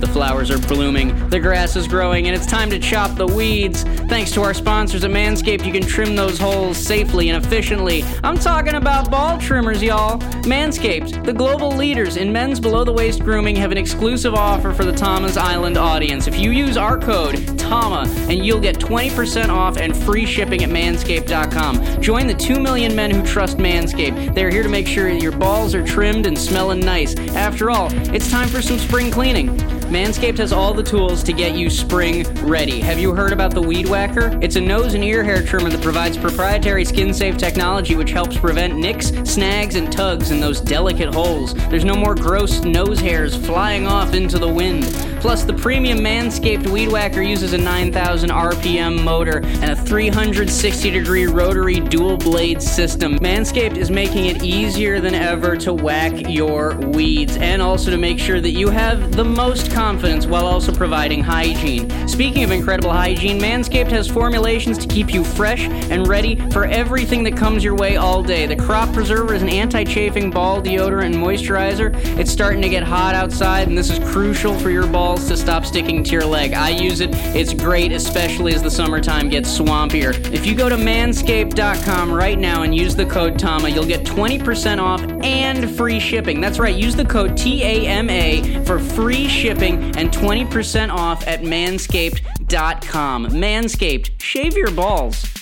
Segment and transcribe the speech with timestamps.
[0.00, 3.82] The flowers are blooming, the grass is growing, and it's time to chop the weeds.
[4.08, 8.04] Thanks to our sponsors at Manscaped, you can trim those holes safely and efficiently.
[8.22, 10.18] I'm talking about ball trimmers, y'all.
[10.44, 14.84] Manscaped, the global leaders in men's below the waist grooming, have an exclusive offer for
[14.84, 16.26] the Tama's Island audience.
[16.26, 20.70] If you use our code TAMA, and you'll get 20% off and free shipping at
[20.70, 22.00] manscaped.com.
[22.00, 24.34] Join the 2 million men who trust Manscaped.
[24.34, 27.16] They're here to make sure your balls are trimmed and smelling nice.
[27.34, 29.56] After all, it's time for some spring cleaning.
[29.88, 32.78] Manscaped has all the tools to get you spring ready.
[32.78, 34.38] Have you heard about the Weed Whacker?
[34.42, 38.36] It's a nose and ear hair trimmer that provides proprietary skin safe technology which helps
[38.36, 41.54] prevent nicks, snags, and tugs in those delicate holes.
[41.70, 44.84] There's no more gross nose hairs flying off into the wind.
[45.20, 51.26] Plus, the premium Manscaped Weed Whacker uses a 9,000 RPM motor and a 360 degree
[51.26, 53.18] rotary dual blade system.
[53.18, 58.20] Manscaped is making it easier than ever to whack your weeds and also to make
[58.20, 61.90] sure that you have the most confidence while also providing hygiene.
[62.06, 67.24] Speaking of incredible hygiene, Manscaped has formulations to keep you fresh and ready for everything
[67.24, 68.46] that comes your way all day.
[68.46, 71.92] The Crop Preserver is an anti chafing ball deodorant and moisturizer.
[72.16, 75.64] It's starting to get hot outside, and this is crucial for your balls to stop
[75.64, 76.52] sticking to your leg.
[76.52, 80.14] I use it, it's great, especially as the summertime gets swampier.
[80.32, 84.78] If you go to manscaped.com right now and use the code TAMA, you'll get 20%
[84.78, 86.40] off and free shipping.
[86.40, 93.26] That's right, use the code TAMA for free shipping and 20% off at manscaped.com.
[93.28, 95.37] Manscaped, shave your balls.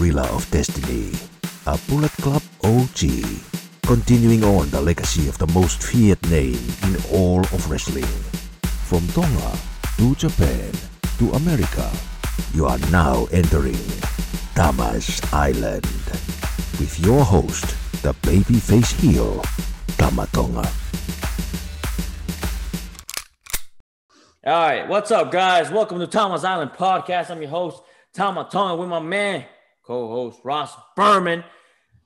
[0.00, 1.12] Gorilla of destiny,
[1.66, 3.00] a Bullet Club OG,
[3.82, 8.08] continuing on the legacy of the most feared name in all of wrestling.
[8.62, 9.58] From Tonga
[9.98, 10.72] to Japan
[11.18, 11.92] to America,
[12.54, 13.76] you are now entering
[14.54, 15.84] Tama's Island
[16.80, 17.66] with your host,
[18.00, 19.42] the babyface heel,
[19.98, 20.66] Tama Tonga.
[24.46, 25.70] All right, what's up, guys?
[25.70, 27.28] Welcome to Tama's Island Podcast.
[27.28, 27.82] I'm your host,
[28.14, 29.44] Tama Tonga, with my man,
[29.82, 31.44] co-host Ross Berman,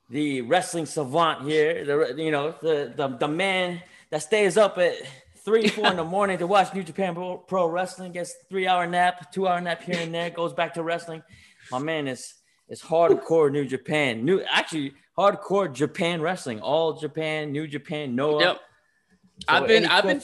[0.09, 1.85] the wrestling savant here.
[1.85, 4.95] The you know the the, the man that stays up at
[5.43, 8.87] three, four in the morning to watch New Japan Pro, Pro Wrestling, gets three hour
[8.87, 11.23] nap, two hour nap here and there, goes back to wrestling.
[11.71, 12.35] My man is
[12.67, 14.25] is hardcore New Japan.
[14.25, 18.41] New actually hardcore Japan wrestling, all Japan, New Japan, Noah.
[18.41, 18.55] Yep.
[18.57, 20.21] So I've been I've been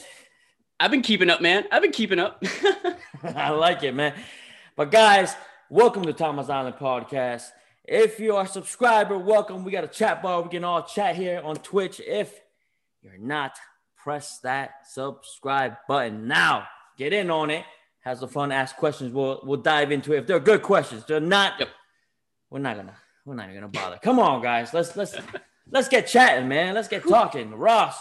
[0.80, 1.64] I've been keeping up, man.
[1.70, 2.42] I've been keeping up.
[3.22, 4.14] I like it, man.
[4.74, 5.34] But guys,
[5.72, 7.48] welcome to Tama's Island Podcast.
[7.84, 9.64] If you are a subscriber, welcome.
[9.64, 10.42] We got a chat bar.
[10.42, 11.98] We can all chat here on Twitch.
[11.98, 12.38] If
[13.00, 13.56] you're not,
[13.96, 16.66] press that subscribe button now.
[16.98, 17.64] Get in on it.
[18.00, 18.52] Have some fun.
[18.52, 19.14] Ask questions.
[19.14, 20.18] We'll we'll dive into it.
[20.18, 21.54] If they're good questions, they're not.
[21.58, 21.68] Yep.
[22.50, 22.96] We're not gonna.
[23.24, 23.98] We're not gonna bother.
[24.02, 24.74] Come on, guys.
[24.74, 25.16] Let's let's
[25.70, 26.74] let's get chatting, man.
[26.74, 27.50] Let's get talking.
[27.54, 27.96] Ross,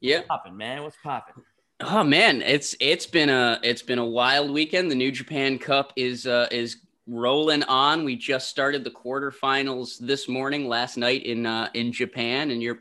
[0.00, 0.22] yeah.
[0.22, 0.82] popping, man.
[0.82, 1.44] What's popping?
[1.80, 4.90] Oh man, it's it's been a it's been a wild weekend.
[4.90, 8.04] The New Japan Cup is uh, is rolling on.
[8.04, 12.80] We just started the quarterfinals this morning, last night in uh, in Japan, and your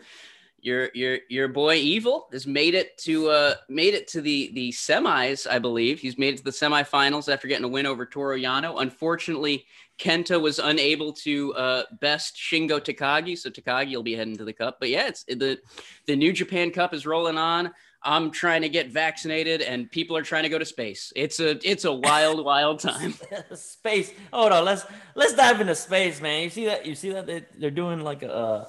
[0.62, 4.72] your your your boy Evil has made it to uh, made it to the the
[4.72, 6.00] semis, I believe.
[6.00, 8.82] He's made it to the semifinals after getting a win over Toru Yano.
[8.82, 9.66] Unfortunately,
[10.00, 14.54] Kenta was unable to uh, best Shingo Takagi, so Takagi will be heading to the
[14.54, 14.78] cup.
[14.80, 15.60] But yeah, it's the
[16.08, 17.72] the New Japan Cup is rolling on.
[18.06, 21.14] I'm trying to get vaccinated, and people are trying to go to space.
[21.16, 23.14] It's a it's a wild, wild time.
[23.56, 24.12] space.
[24.32, 24.66] Hold on.
[24.66, 24.86] Let's
[25.16, 26.44] let's dive into space, man.
[26.44, 26.86] You see that?
[26.86, 28.68] You see that they, they're doing like a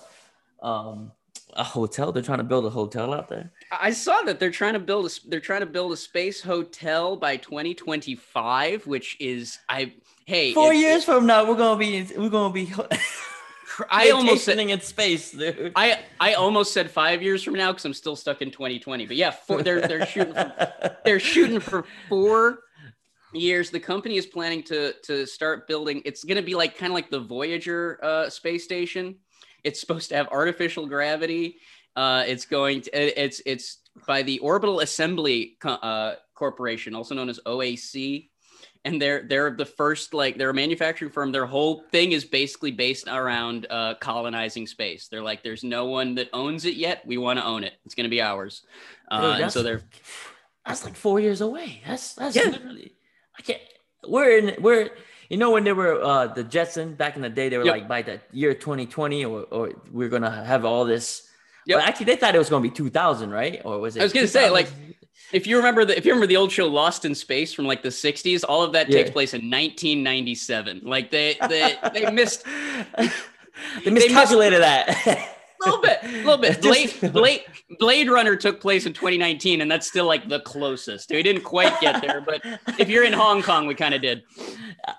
[0.62, 1.10] um
[1.56, 2.12] a hotel.
[2.12, 3.52] They're trying to build a hotel out there.
[3.70, 7.16] I saw that they're trying to build a they're trying to build a space hotel
[7.16, 9.94] by 2025, which is I
[10.26, 12.72] hey Four it- years from now, we're gonna be we're gonna be.
[13.90, 15.72] I almost said vacationing in space, dude.
[15.76, 19.06] I I almost said five years from now because I'm still stuck in 2020.
[19.06, 22.60] But yeah, four, they're they're shooting for, they're shooting for four
[23.32, 23.70] years.
[23.70, 26.02] The company is planning to to start building.
[26.04, 29.16] It's going to be like kind of like the Voyager uh, space station.
[29.62, 31.56] It's supposed to have artificial gravity.
[31.96, 37.40] Uh, it's going to it's it's by the Orbital Assembly uh, Corporation, also known as
[37.46, 38.28] OAC,
[38.84, 41.32] and they're they're the first like they're a manufacturing firm.
[41.32, 45.08] Their whole thing is basically based around uh, colonizing space.
[45.08, 47.06] They're like, there's no one that owns it yet.
[47.06, 47.72] We want to own it.
[47.86, 48.62] It's going to be ours.
[49.10, 49.82] Uh, Dude, and so they're
[50.66, 51.82] That's like four years away.
[51.86, 52.50] That's that's Yeah.
[52.50, 52.92] literally.
[53.38, 53.60] I can't.
[54.06, 54.62] We're in.
[54.62, 54.90] We're.
[55.30, 57.72] You know when they were uh the Jetson back in the day, they were Yep.
[57.74, 61.28] like by the year 2020, or or we're gonna have all this.
[61.66, 63.62] Well, actually, they thought it was gonna be 2000, right?
[63.64, 64.00] Or was it?
[64.00, 64.68] I was gonna say, like,
[65.32, 67.82] if you remember the if you remember the old show Lost in Space from like
[67.82, 68.98] the 60s, all of that Yeah.
[68.98, 70.80] takes place in 1997.
[70.84, 72.44] Like they they they missed
[73.84, 75.30] they miscalculated that.
[75.62, 76.60] a little bit, a little bit.
[76.62, 77.42] Blade, Blade,
[77.78, 81.10] Blade Runner took place in 2019, and that's still like the closest.
[81.10, 82.42] We didn't quite get there, but
[82.78, 84.22] if you're in Hong Kong, we kind of did.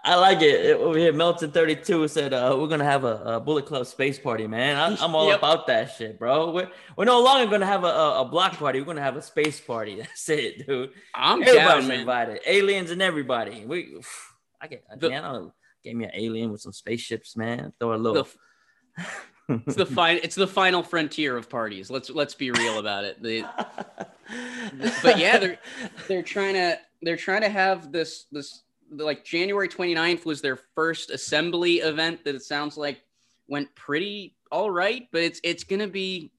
[0.03, 0.65] I like it.
[0.65, 3.85] It- Over here, Melton 32 said, uh, we're going to have a, a Bullet Club
[3.85, 4.77] space party, man.
[4.77, 5.37] I, I'm all Yep.
[5.39, 6.51] about that shit, bro.
[6.51, 8.79] We're, we're no longer going to have a, a, a block party.
[8.79, 9.95] We're going to have a space party.
[9.99, 10.91] That's it, dude.
[11.13, 11.99] I'm Everybody's down, man.
[11.99, 12.39] invited.
[12.47, 13.65] Aliens and everybody.
[13.65, 13.97] We,
[14.61, 15.53] I get, The- man, I'll
[15.83, 17.71] give me an alien with some spaceships, man.
[17.79, 18.23] Throw a little.
[18.97, 19.03] The,
[19.49, 20.19] it's the fine.
[20.23, 21.89] It's the final frontier of parties.
[21.89, 23.21] Let's let's be real about it.
[23.21, 23.45] The,
[25.03, 25.59] but yeah, they're
[26.07, 31.09] they're trying to they're trying to have this this like January 29th was their first
[31.09, 33.01] assembly event that it sounds like
[33.47, 36.31] went pretty all right, but it's it's gonna be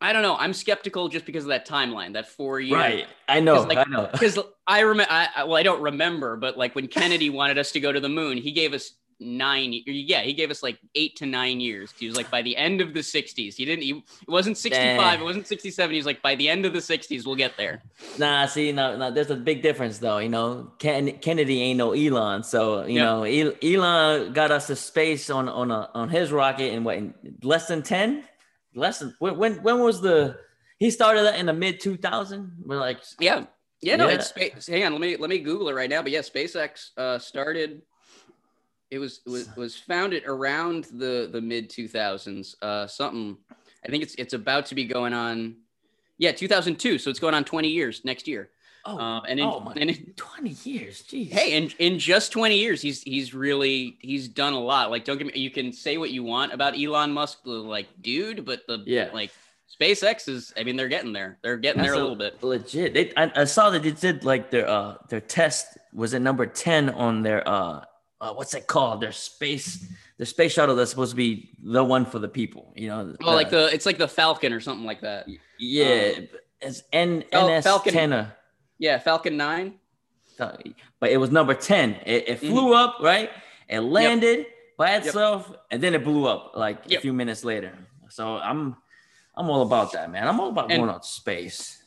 [0.00, 0.36] I don't know.
[0.36, 3.06] I'm skeptical just because of that timeline, that four year right.
[3.28, 3.62] I know.
[3.62, 4.08] like- I know.
[4.10, 4.36] because
[4.66, 8.00] I remember, well, I don't remember, but like when Kennedy wanted us to go to
[8.00, 9.72] the moon, he gave us nine.
[9.86, 11.92] Yeah, he gave us like eight to nine years.
[11.98, 13.82] He was like, by the end of the '60s, he didn't.
[13.82, 14.96] He, it wasn't 65.
[14.96, 15.20] Damn.
[15.20, 15.90] It wasn't 67.
[15.92, 17.82] He was like, by the end of the '60s, we'll get there.
[18.18, 20.18] Nah, see, no, no, there's a big difference though.
[20.18, 23.04] You know, Ken, Kennedy ain't no Elon, so you Yeah.
[23.04, 26.96] know, El- Elon got us to space on on a, on his rocket in what
[26.98, 28.24] in less than ten,
[28.74, 30.36] less than when when when was the
[30.78, 32.52] he started that in the mid 2000?
[32.64, 33.44] We're like, Yeah,
[33.80, 33.94] yeah.
[33.96, 34.14] No, Yeah.
[34.16, 34.66] it's space.
[34.66, 36.02] Hang on, let me let me Google it right now.
[36.02, 37.82] But yeah, SpaceX uh, started.
[38.92, 42.54] It was was was founded around the the mid 2000s.
[42.60, 43.38] Uh, something.
[43.84, 45.56] I think it's it's about to be going on.
[46.18, 46.98] Yeah, 2002.
[46.98, 48.50] So it's going on 20 years next year.
[48.84, 51.30] oh, Um, and in, oh my, and in, 20 years, jeez.
[51.30, 54.90] hey, in, in just 20 years, he's he's really he's done a lot.
[54.90, 55.40] Like, don't get me.
[55.40, 59.08] You can say what you want about Elon Musk, like dude, but the Yeah.
[59.14, 59.30] like
[59.80, 60.52] SpaceX is.
[60.56, 61.38] I mean, they're getting there.
[61.42, 62.42] They're getting That's there a little bit.
[62.42, 62.92] legit.
[62.92, 66.44] They, I, I saw that they did like their uh their test was at number
[66.46, 67.84] 10 on their uh,
[68.22, 69.00] uh what's it called?
[69.00, 69.84] Their space
[70.16, 73.14] their space shuttle that's supposed to be the one for the people, you know.
[73.22, 75.26] Oh, like the it's like the Falcon or something like that.
[75.58, 76.28] Yeah, um,
[76.60, 78.28] it's N oh, Fal- NS Falcon- ten,
[78.78, 79.74] Yeah, Falcon Nine.
[80.38, 80.56] Uh,
[81.00, 81.96] but it was number ten.
[82.06, 82.52] It, it mm-hmm.
[82.52, 83.30] flew up right.
[83.68, 84.46] It landed
[84.78, 86.98] by itself, and then it blew up like Yep.
[86.98, 87.72] a few minutes later.
[88.08, 88.76] So I'm,
[89.34, 90.28] I'm all about that, man.
[90.28, 91.81] I'm all about And- going out to space.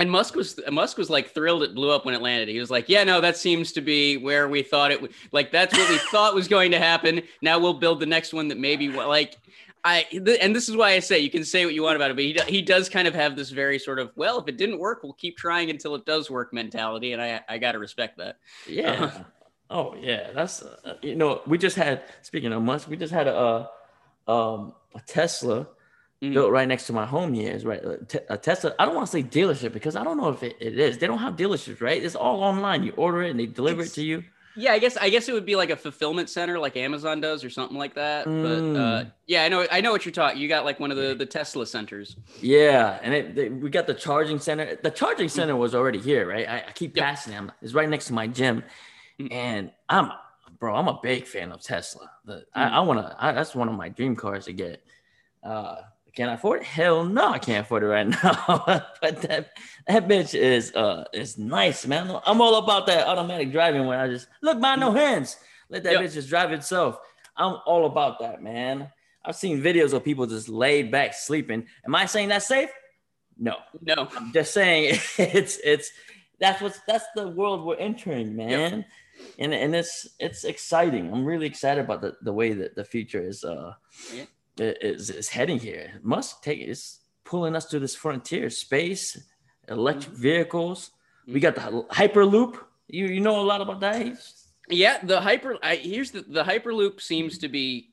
[0.00, 2.48] And Musk was Musk was like thrilled it blew up when it landed.
[2.48, 5.12] He was like, "Yeah, no, that seems to be where we thought it would.
[5.30, 7.22] Like that's what we thought was going to happen.
[7.42, 9.36] Now we'll build the next one that maybe like
[9.84, 12.10] I th- and this is why I say you can say what you want about
[12.10, 14.48] it, but he do- he does kind of have this very sort of well, if
[14.48, 17.72] it didn't work, we'll keep trying until it does work mentality, and I I got
[17.72, 18.38] to respect that.
[18.66, 19.04] Yeah.
[19.04, 19.24] Uh-huh.
[19.70, 23.26] Oh yeah, that's uh, you know we just had speaking of Musk, we just had
[23.26, 23.66] a
[24.26, 25.68] uh, um a Tesla
[26.22, 26.34] Mhm.
[26.34, 27.50] built right next to my home here.
[27.52, 27.82] Is right
[28.28, 28.74] a Tesla.
[28.78, 30.98] I don't want to say dealership because I don't know if it, it is.
[30.98, 32.02] They don't have dealerships, right?
[32.02, 32.82] It's all online.
[32.82, 34.24] You order it and they deliver it to you.
[34.56, 37.44] Yeah, I guess I guess it would be like a fulfillment center, like Amazon does,
[37.44, 38.24] or something like that.
[38.26, 39.12] But uh, Mm.
[39.26, 40.40] yeah, I know I know what you're talking.
[40.42, 42.16] You got like one of the the Tesla centers.
[42.42, 44.76] Yeah, and it, they, we got the charging center.
[44.82, 46.46] The charging center was already here, right?
[46.48, 47.04] I, I keep Yep.
[47.06, 47.52] passing them.
[47.62, 48.64] It's right next to my gym,
[49.20, 49.32] Mm.
[49.32, 50.10] and I'm,
[50.58, 52.10] bro, I'm a big fan of Tesla.
[52.26, 52.72] The, I, Mm.
[52.72, 53.16] I want to.
[53.20, 54.82] That's one of my dream cars to get.
[55.44, 55.76] Uh,
[56.14, 56.66] can I afford it?
[56.66, 58.64] Hell no, I can't afford it right now.
[59.00, 59.50] but that
[59.86, 62.18] that bitch is uh is nice, man.
[62.26, 65.36] I'm all about that automatic driving where I just look, by no hands.
[65.68, 66.02] Let that Yep.
[66.02, 66.98] bitch just drive itself.
[67.36, 68.90] I'm all about that, man.
[69.24, 71.66] I've seen videos of people just laid back sleeping.
[71.84, 72.70] Am I saying that's safe?
[73.38, 73.56] No.
[73.82, 75.90] No, I'm just saying it's it's
[76.38, 78.84] that's what's that's the world we're entering, man.
[79.38, 81.12] And and it's it's exciting.
[81.12, 83.72] I'm really excited about the, the way that the future is uh
[84.14, 84.24] Yeah.
[84.60, 85.92] Is, is heading here.
[85.96, 89.18] It must take it's pulling us to this frontier, space,
[89.68, 90.22] electric Mm-hmm.
[90.22, 90.90] vehicles.
[91.26, 92.58] We got the hyperloop.
[92.88, 94.18] You you know a lot about that?
[94.68, 95.56] Yeah, the hyper.
[95.62, 97.88] I, here's the the hyperloop seems to be.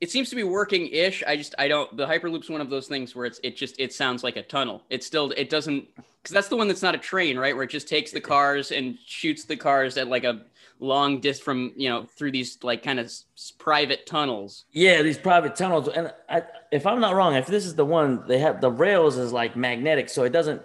[0.00, 1.22] It seems to be working ish.
[1.26, 1.94] I just I don't.
[1.96, 4.82] The hyperloop's one of those things where it's it just it sounds like a tunnel.
[4.90, 7.54] It still it doesn't because that's the one that's not a train, right?
[7.54, 10.42] Where it just takes the cars and shoots the cars at like a
[10.84, 13.24] long dis from you know through these like kind of s-
[13.58, 14.64] private tunnels.
[14.72, 15.88] Yeah, these private tunnels.
[15.88, 19.16] And I, if I'm not wrong, if this is the one they have, the rails
[19.18, 20.62] is like magnetic, so it doesn't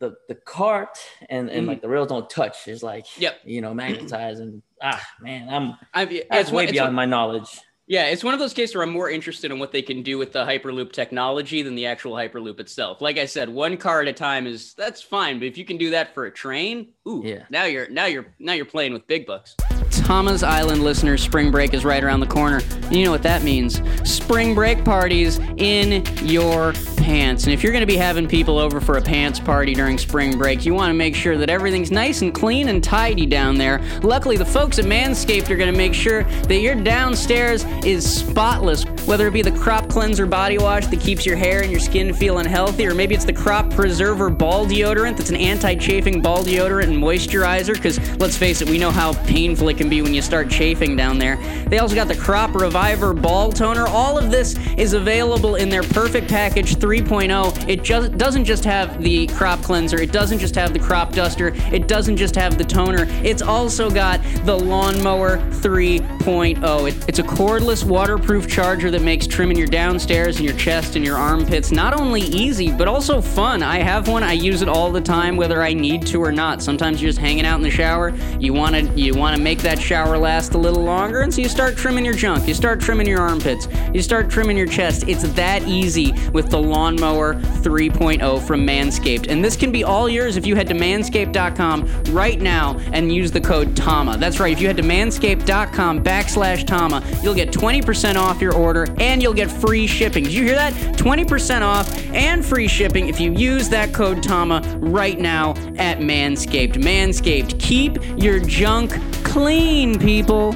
[0.00, 0.98] the the cart
[1.30, 1.68] and and Mhm.
[1.68, 2.66] like the rails don't touch.
[2.66, 3.38] It's like Yep.
[3.44, 7.06] you know, magnetized and ah man, I'm I've, that's it's way it's beyond one- my
[7.06, 7.48] knowledge.
[7.92, 10.16] Yeah, it's one of those cases where I'm more interested in what they can do
[10.16, 13.02] with the Hyperloop technology than the actual Hyperloop itself.
[13.02, 15.76] Like I said, one car at a time is that's fine, but if you can
[15.76, 17.44] do that for a train, ooh, Yeah.
[17.50, 19.56] now you're now you're now you're playing with big bucks.
[19.90, 22.62] Tama's Island listeners, spring break is right around the corner.
[22.84, 23.82] And you know what that means?
[24.10, 26.72] Spring break parties in your
[27.02, 27.44] pants.
[27.44, 30.38] And if you're going to be having people over for a pants party during spring
[30.38, 33.82] break, you want to make sure that everything's nice and clean and tidy down there.
[34.02, 38.84] Luckily, the folks at Manscaped are going to make sure that your downstairs is spotless,
[39.04, 42.14] whether it be the crop cleanser body wash that keeps your hair and your skin
[42.14, 46.84] feeling healthy, or maybe it's the crop preserver ball deodorant that's an anti-chafing ball deodorant
[46.84, 47.74] and moisturizer.
[47.74, 50.96] Because let's face it, we know how painful it can be when you start chafing
[50.96, 51.36] down there.
[51.66, 53.86] They also got the crop reviver ball toner.
[53.88, 57.68] All of this is available in their perfect package 3.0.
[57.70, 59.98] It just doesn't just have the crop cleanser.
[59.98, 61.52] It doesn't just have the crop duster.
[61.72, 63.06] It doesn't just have the toner.
[63.24, 66.86] It's also got the lawnmower 3.0.
[66.88, 71.02] It- it's a cordless, waterproof charger that makes trimming your downstairs and your chest and
[71.04, 73.62] your armpits not only easy but also fun.
[73.62, 74.22] I have one.
[74.22, 76.62] I use it all the time, whether I need to or not.
[76.62, 78.12] Sometimes you're just hanging out in the shower.
[78.38, 81.40] You want to you want to make that shower last a little longer, and so
[81.40, 82.46] you start trimming your junk.
[82.46, 83.66] You start trimming your armpits.
[83.94, 85.04] You start trimming your chest.
[85.08, 90.36] It's that easy with the Lawnmower 3.0 from Manscaped, and this can be all yours
[90.36, 94.16] if you head to manscaped.com right now and use the code TAMA.
[94.18, 94.52] That's right.
[94.52, 99.32] If you head to manscaped.com backslash TAMA, you'll get 20% off your order and you'll
[99.32, 100.24] get free shipping.
[100.24, 100.72] Did you hear that?
[100.96, 106.74] 20% off and free shipping if you use that code TAMA right now at Manscaped.
[106.74, 108.90] Manscaped, keep your junk
[109.22, 110.52] clean, people.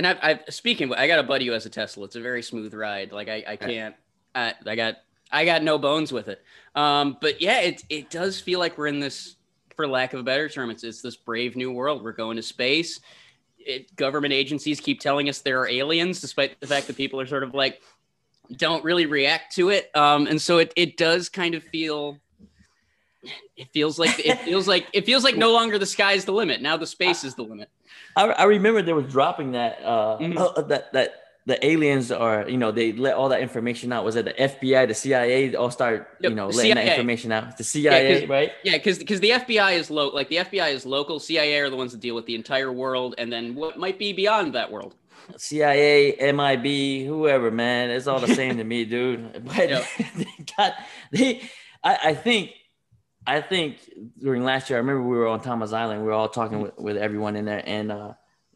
[0.00, 2.06] And I've, I've speaking, I got a buddy who has a Tesla.
[2.06, 3.12] It's a very smooth ride.
[3.12, 3.94] Like I, I can't,
[4.34, 4.96] I, I got,
[5.30, 6.42] I got no bones with it.
[6.74, 9.36] Um, but yeah, it, it does feel like we're in this,
[9.76, 12.02] for lack of a better term, it's, it's this brave new world.
[12.02, 13.00] We're going to space.
[13.58, 17.26] It, government agencies keep telling us there are aliens, despite the fact that people are
[17.26, 17.82] sort of like,
[18.56, 19.94] don't really react to it.
[19.94, 22.16] Um, and so it, it does kind of feel,
[23.56, 26.62] it feels like, it feels like, it feels like no longer the sky's the limit.
[26.62, 27.68] Now the space is the limit.
[28.16, 30.36] I, I remember they were dropping that uh, Mhm.
[30.38, 31.14] uh, that that
[31.46, 34.04] the aliens are you know they let all that information out.
[34.04, 35.54] Was it the FBI, the CIA?
[35.54, 37.56] All start you know letting that information out.
[37.56, 38.52] The CIA, 'cause- right?
[38.64, 41.20] Yeah, because because the FBI is low, like the FBI is local.
[41.20, 44.12] CIA are the ones that deal with the entire world, and then what might be
[44.12, 44.94] beyond that world.
[45.36, 49.44] CIA, MIB, whoever, man, it's all the same to me, dude.
[49.44, 49.84] But Yep.
[50.16, 50.72] they got
[51.12, 51.50] they.
[51.82, 52.50] I, I think.
[53.26, 53.78] I think
[54.18, 56.00] during last year, I remember we were on Tama's Island.
[56.00, 58.12] We were all talking with, with everyone in there, and uh,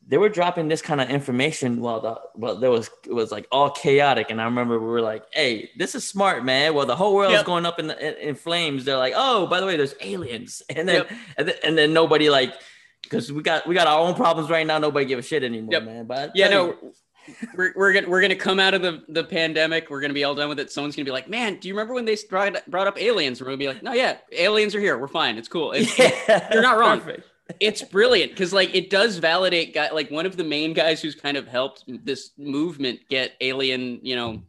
[0.07, 3.47] they were dropping this kind of information while the well, there was it was like
[3.53, 4.31] all chaotic.
[4.31, 7.33] And I remember we were like, "Hey, this is smart, man." Well, the whole world
[7.33, 7.47] is Yep.
[7.47, 8.85] going up in, the, in flames.
[8.85, 11.11] They're like, "Oh, by the way, there's aliens," and then Yep.
[11.39, 12.55] and then, and then nobody like
[13.03, 14.79] because we got we got our own problems right now.
[14.79, 15.85] Nobody give a shit anymore, Yep.
[15.85, 16.07] man.
[16.07, 16.95] But Yeah, no, you-
[17.57, 19.91] we're we're gonna we're gonna come out of the the pandemic.
[19.91, 20.71] We're gonna be all done with it.
[20.71, 23.47] Someone's gonna be like, "Man, do you remember when they brought brought up aliens?" We're
[23.47, 24.99] gonna be like, "No, yeah, aliens are here.
[24.99, 25.39] We're fine.
[25.39, 27.01] It's cool." It's, yeah, you're not wrong.
[27.01, 27.29] Perfect.
[27.61, 31.15] it's brilliant because like it does validate guy like one of the main guys who's
[31.15, 34.43] kind of helped this movement get alien you know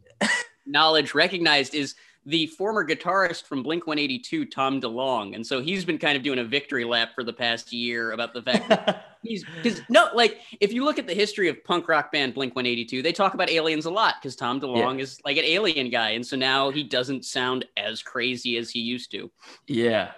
[0.66, 1.94] knowledge recognized is
[2.28, 6.40] the former guitarist from blink 182 tom delonge and so he's been kind of doing
[6.40, 10.40] a victory lap for the past year about the fact that he's because no like
[10.60, 13.48] if you look at the history of punk rock band blink 182 they talk about
[13.48, 16.82] aliens a lot because tom delonge is like an alien guy and so now he
[16.82, 19.30] doesn't sound as crazy as he used to
[19.68, 20.10] Yeah,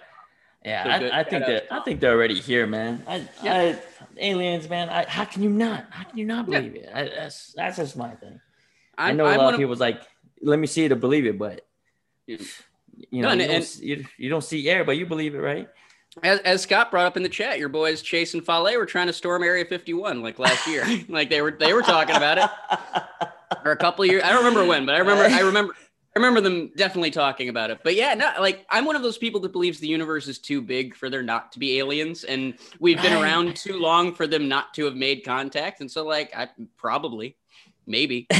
[0.65, 0.99] yeah.
[0.99, 1.05] So.
[1.07, 3.03] I, I think that I think they're already here, man.
[3.07, 3.53] I, Yeah.
[3.53, 3.79] I
[4.17, 4.89] aliens, man.
[4.89, 5.85] I, how can you not?
[5.89, 6.59] How can you not Yeah.
[6.59, 6.89] believe it?
[6.93, 8.41] I, that's that's just my thing.
[8.97, 10.01] i I'm, know a I'm lot of people's like,
[10.41, 11.65] let me see it to believe it, but
[12.29, 12.37] Yeah.
[13.11, 15.05] you know, No, you, and- don't, and- see- you, you don't see air, but you
[15.05, 15.67] believe it, right?
[16.23, 19.07] As, as Scott brought up in the chat, your boys Chase and Fale were trying
[19.07, 20.85] to storm Area 51 like last year.
[21.09, 22.49] like they were they were talking about it
[23.63, 24.23] or a couple of years.
[24.23, 25.73] I don't remember when, but I remember I remember
[26.15, 27.81] I remember them definitely talking about it.
[27.83, 30.61] But yeah, no, like I'm one of those people that believes the universe is too
[30.61, 34.47] big for there not to be aliens, and we've been around too long for them
[34.49, 35.79] not to have made contact.
[35.79, 37.37] And so, like, I probably,
[37.85, 38.27] maybe.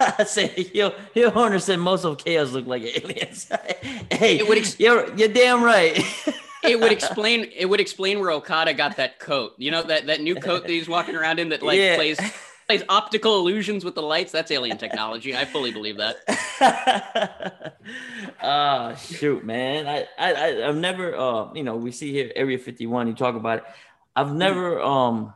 [0.18, 3.46] I say Hill Hill Horner said most of chaos look like aliens.
[4.10, 5.96] hey, It would ex- you're you're damn right.
[6.64, 9.52] it would explain it would explain where Okada got that coat.
[9.58, 11.96] You know that that new coat that he's walking around in that like Yeah.
[11.96, 12.18] plays
[12.66, 14.32] Plays optical illusions with the lights.
[14.32, 15.36] That's alien technology.
[15.36, 16.16] I fully believe that.
[18.42, 19.86] Ah, shoot, man.
[19.86, 23.08] I, I, I, I've never, uh, you know, we see here Area 51.
[23.08, 23.64] You talk about it.
[24.16, 24.38] I've Mm-hmm.
[24.38, 25.34] never, um,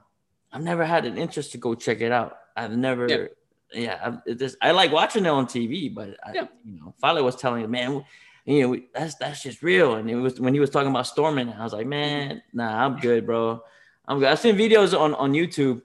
[0.52, 2.38] I've never had an interest to go check it out.
[2.56, 3.26] I've never, Yeah.
[3.72, 6.46] Yeah, it just, I like watching it on TV, but I, Yeah.
[6.64, 8.04] you know, Fowler was telling me, man,
[8.44, 9.96] you know, that's that's just real.
[9.96, 12.96] And it was when he was talking about storming, I was like, man, nah, I'm
[12.98, 13.62] good, bro.
[14.06, 14.28] I'm good.
[14.28, 15.82] I've seen videos on on YouTube,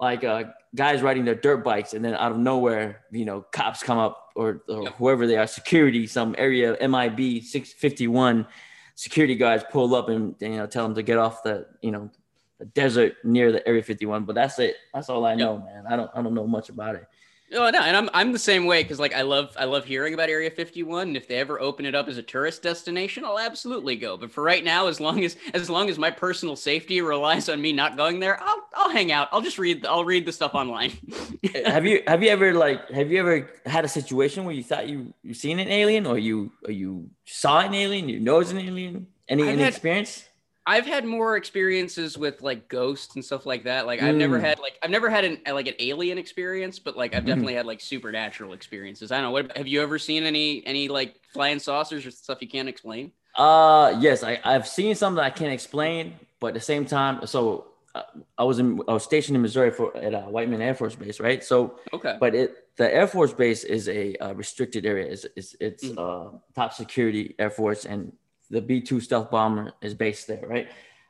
[0.00, 3.82] like uh, guys riding their dirt bikes, and then out of nowhere, you know, cops
[3.82, 4.94] come up or, or Yep.
[4.96, 8.46] whoever they are, security, some area MIB 651
[8.94, 12.10] security guards pull up and you know tell them to get off the you know
[12.58, 14.24] the desert near the Area 51.
[14.24, 14.76] But that's it.
[14.94, 15.84] That's all I know, man.
[15.86, 17.04] I don't I don't know much about it.
[17.52, 20.14] Oh no, and I'm I'm the same way because like I love I love hearing
[20.14, 21.08] about Area 51.
[21.08, 24.16] And if they ever open it up as a tourist destination, I'll absolutely go.
[24.16, 27.60] But for right now, as long as as long as my personal safety relies on
[27.60, 29.28] me not going there, I'll I'll hang out.
[29.32, 30.92] I'll just read I'll read the stuff online.
[31.64, 34.88] have you have you ever like have you ever had a situation where you thought
[34.88, 38.52] you you seen an alien or you or you saw an alien, you know it's
[38.52, 39.08] an alien?
[39.28, 40.24] Any I've any had- experience?
[40.70, 43.86] I've had more experiences with like ghosts and stuff like that.
[43.86, 44.42] Like I've never Mm.
[44.42, 47.26] had like I've never had an like an alien experience, but like I've Mhm.
[47.26, 49.10] definitely had like supernatural experiences.
[49.10, 49.30] I don't know.
[49.32, 53.10] What have you ever seen any any like flying saucers or stuff you can't explain?
[53.34, 57.66] Uh, yes, I I've seen something I can't explain, but at the same time, so
[57.96, 58.02] uh,
[58.38, 61.18] I was in I was stationed in Missouri for at uh, Whiteman Air Force Base,
[61.18, 61.42] right?
[61.42, 62.16] So, Okay.
[62.20, 65.06] but it the Air Force Base is a uh, restricted area.
[65.14, 65.98] It's it's, it's Mm.
[65.98, 68.12] uh, top security Air Force, and
[68.50, 70.68] the B two stealth bomber is based there, right?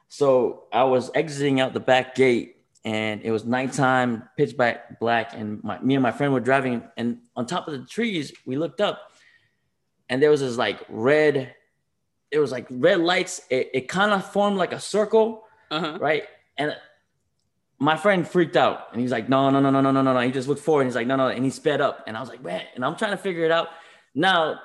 [0.08, 5.32] So I was exiting out the back gate, and it was nighttime, pitch black, black,
[5.34, 8.56] and my, me and my friend were driving, and on top of the trees, we
[8.56, 9.12] looked up,
[10.08, 11.54] and there was this like red,
[12.30, 13.42] it was like red lights.
[13.50, 15.98] It, it kind of formed like a circle, Uh-huh.
[16.00, 16.24] right?
[16.58, 16.76] And
[17.78, 20.20] my friend freaked out, and he's like, "No, no, no, no, no, no, no, no."
[20.20, 22.20] He just looked forward, and he's like, "No, no," and he sped up, and I
[22.20, 23.68] was like, "Man," and I'm trying to figure it out.
[24.14, 24.60] Now,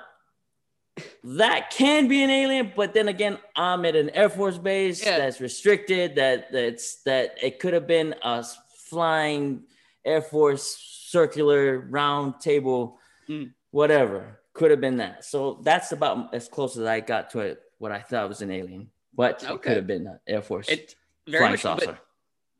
[1.24, 5.18] that can be an alien, but then again, I'm at an Air Force base Yeah.
[5.18, 6.14] that's restricted.
[6.16, 8.44] That that's that it could have been a
[8.88, 9.64] flying
[10.04, 10.76] Air Force
[11.08, 13.52] circular round table, Mm.
[13.70, 14.40] whatever.
[14.52, 15.24] Could have been that.
[15.24, 17.62] So that's about as close as I got to it.
[17.78, 20.94] What I thought was an alien, but it could have been an Air Force It
[21.26, 21.98] very flying much saucer.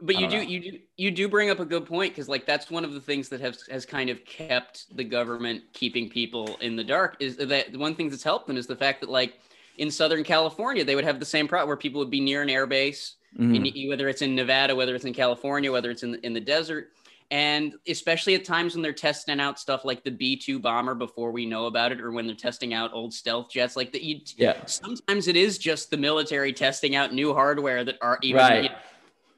[0.01, 0.41] But, you know.
[0.41, 3.01] you do you do bring up a good point because like that's one of the
[3.01, 7.37] things that has has kind of kept the government keeping people in the dark is
[7.37, 9.39] that one thing that's helped them is the fact that like
[9.79, 12.51] in Southern California they would have the same problem where people would be near an
[12.51, 13.83] air base Mhm.
[13.85, 16.93] in, whether it's in Nevada, whether it's in California, whether it's in in the desert,
[17.31, 21.31] and especially at times when they're testing out stuff like the B two bomber before
[21.33, 24.03] we know about it, or when they're testing out old stealth jets, like that.
[24.03, 24.65] You, Yeah.
[24.67, 28.63] sometimes it is just the military testing out new hardware that are even Right.
[28.65, 28.75] you know,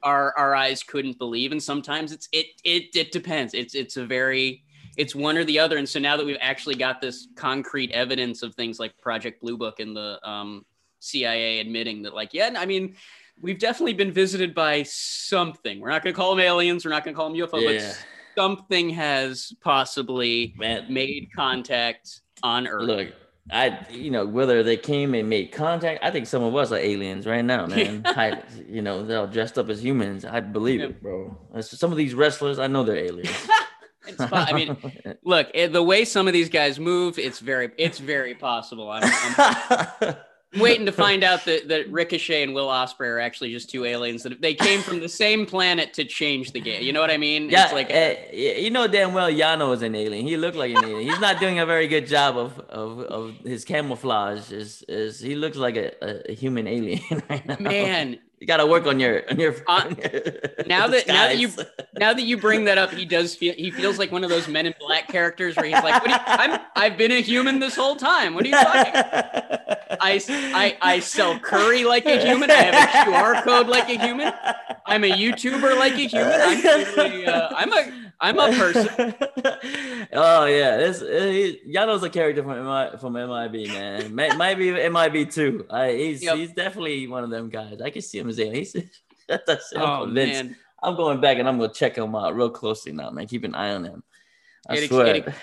[0.03, 3.53] our our eyes couldn't believe, and sometimes it's it it it depends.
[3.53, 4.63] It's it's a very
[4.97, 5.77] it's one or the other.
[5.77, 9.57] And so now that we've actually got this concrete evidence of things like Project Blue
[9.57, 10.65] Book and the um,
[10.99, 12.95] CIA admitting that, like, yeah, I mean,
[13.41, 15.79] we've definitely been visited by something.
[15.79, 16.83] We're not going to call them aliens.
[16.83, 17.87] We're not going to call them UFO, Yeah.
[17.87, 18.05] but
[18.37, 22.83] something has possibly Man, made contact on Earth.
[22.83, 23.07] Look,
[23.51, 26.03] I you know whether they came and made contact.
[26.03, 28.03] I think some of us are aliens right now, man.
[28.05, 30.25] I, you know they're all dressed up as humans.
[30.25, 31.35] I believe it, bro.
[31.61, 33.47] Some of these wrestlers, I know they're aliens.
[34.07, 34.77] It's I mean,
[35.23, 38.89] look, eh, the way some of these guys move, it's very, it's very possible.
[38.89, 39.03] I'm,
[39.37, 40.15] I'm
[40.57, 44.23] waiting to find out that, that Ricochet and Will Ospreay are actually just two aliens
[44.23, 46.81] that they came from the same planet to change the game.
[46.81, 47.49] You know what I mean?
[47.49, 50.25] yeah, It's like eh, yeah, you know damn well Yano is an alien.
[50.25, 51.07] He looked like an alien.
[51.07, 54.51] He's not doing a very good job of of, of his camouflage.
[54.51, 57.57] Is is he looks like a, a, a human alien right now?
[57.59, 58.19] man.
[58.39, 59.53] You got to work on your on your.
[59.67, 60.11] Uh, on your
[60.67, 61.49] now that- now that you-
[61.99, 64.47] Now that you bring that up, he does feel he feels like one of those
[64.47, 66.09] Men in Black characters where he's like, "What?
[66.11, 66.15] Are you,
[66.53, 68.35] I'm I've been a human this whole time.
[68.35, 68.93] What are you talking?"
[70.01, 72.49] I, I, I sell curry like a human.
[72.51, 74.31] I have a QR code like a human.
[74.85, 76.31] I'm a YouTuber like a human.
[76.39, 78.87] I'm clearly, uh, I'm a I'm a person.
[80.13, 84.13] oh yeah, this uh, he, Yano's a character from MI, from MIB, man.
[84.13, 85.65] May, might be MIB too.
[85.69, 86.37] I, he's Yep.
[86.37, 87.81] he's definitely one of them guys.
[87.81, 88.37] I can see him as.
[88.37, 88.75] He's
[89.27, 90.43] that's, I'm Oh convinced.
[90.43, 93.27] man, I'm going back and I'm gonna check him out real closely now, man.
[93.27, 94.03] Keep an eye on him.
[94.67, 95.15] I It swear.
[95.15, 95.33] it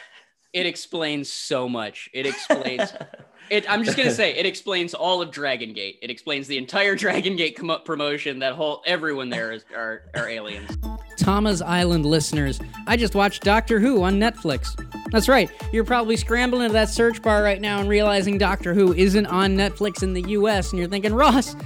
[0.52, 2.10] it explains so much.
[2.12, 2.92] It explains.
[3.50, 5.98] It, I'm just gonna say it explains all of Dragon Gate.
[6.02, 8.38] It explains the entire Dragon Gate com- promotion.
[8.40, 10.76] That whole everyone there is are, are aliens.
[11.16, 14.68] Tama's Island listeners, I just watched Doctor Who on Netflix.
[15.10, 15.50] That's right.
[15.72, 19.56] You're probably scrambling into that search bar right now and realizing Doctor Who isn't on
[19.56, 20.70] Netflix in the U.S.
[20.70, 21.56] and you're thinking, Ross,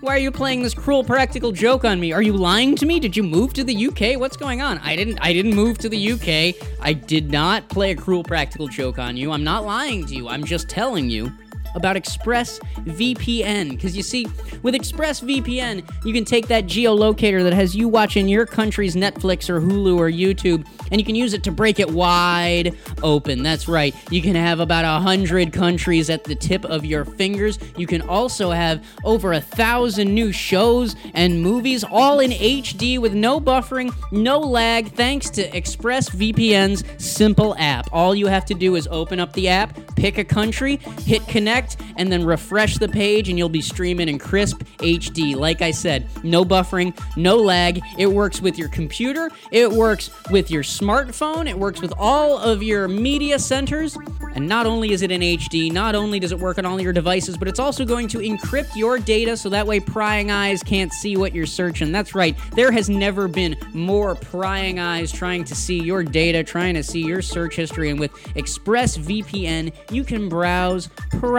[0.00, 2.12] Why are you playing this cruel practical joke on me?
[2.12, 3.00] Are you lying to me?
[3.00, 4.20] Did you move to the UK?
[4.20, 4.78] What's going on?
[4.78, 6.54] I didn't I didn't move to the UK.
[6.80, 9.32] I did not play a cruel practical joke on you.
[9.32, 10.28] I'm not lying to you.
[10.28, 11.32] I'm just telling you
[11.78, 13.70] about ExpressVPN.
[13.70, 14.26] Because you see,
[14.62, 19.60] with ExpressVPN, you can take that geolocator that has you watching your country's Netflix or
[19.60, 23.42] Hulu or YouTube, and you can use it to break it wide open.
[23.42, 23.94] That's right.
[24.10, 27.58] You can have about a hundred countries at the tip of your fingers.
[27.76, 33.14] You can also have over a thousand new shows and movies, all in HD with
[33.14, 37.88] no buffering, no lag, thanks to ExpressVPN's simple app.
[37.92, 41.67] All you have to do is open up the app, pick a country, hit connect,
[41.96, 45.36] and then refresh the page, and you'll be streaming in crisp HD.
[45.36, 47.80] Like I said, no buffering, no lag.
[47.98, 52.62] It works with your computer, it works with your smartphone, it works with all of
[52.62, 53.96] your media centers.
[54.34, 56.92] And not only is it in HD, not only does it work on all your
[56.92, 60.92] devices, but it's also going to encrypt your data so that way prying eyes can't
[60.92, 61.90] see what you're searching.
[61.92, 66.74] That's right, there has never been more prying eyes trying to see your data, trying
[66.74, 67.90] to see your search history.
[67.90, 70.88] And with ExpressVPN, you can browse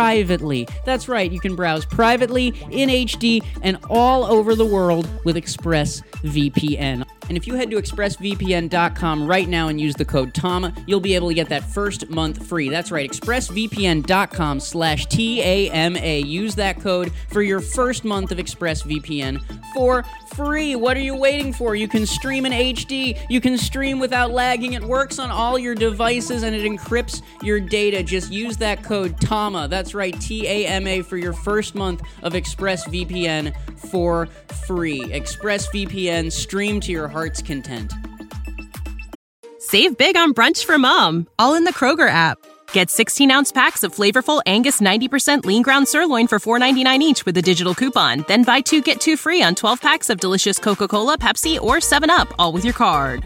[0.09, 0.67] privately.
[0.85, 7.05] That's right, you can browse privately in HD and all over the world with ExpressVPN.
[7.29, 11.13] And if you head to expressvpn.com right now and use the code TOM, you'll be
[11.13, 12.69] able to get that first month free.
[12.69, 16.21] That's right, expressvpn.com slash T-A-M-A.
[16.21, 19.43] Use that code for your first month of ExpressVPN
[19.75, 20.75] for free.
[20.75, 21.75] What are you waiting for?
[21.75, 23.19] You can stream in HD.
[23.29, 24.73] You can stream without lagging.
[24.73, 28.01] It works on all your devices and it encrypts your data.
[28.01, 29.67] Just use that code TAMA.
[29.67, 33.55] That's right, T A M A for your first month of ExpressVPN
[33.91, 34.27] for
[34.65, 35.01] free.
[35.01, 37.93] ExpressVPN, stream to your heart's content.
[39.59, 42.37] Save big on brunch for mom, all in the Kroger app.
[42.71, 47.37] Get 16 ounce packs of flavorful Angus 90% lean ground sirloin for $4.99 each with
[47.37, 48.23] a digital coupon.
[48.27, 51.77] Then buy two get two free on 12 packs of delicious Coca Cola, Pepsi, or
[51.77, 53.25] 7UP, all with your card.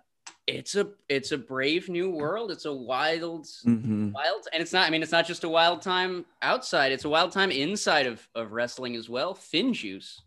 [0.51, 2.51] it's a it's a brave new world.
[2.51, 4.11] It's a wild Mhm.
[4.11, 7.09] wild and it's not I mean it's not just a wild time outside, it's a
[7.09, 9.33] wild time inside of, of wrestling as well.
[9.33, 10.19] Finjuice.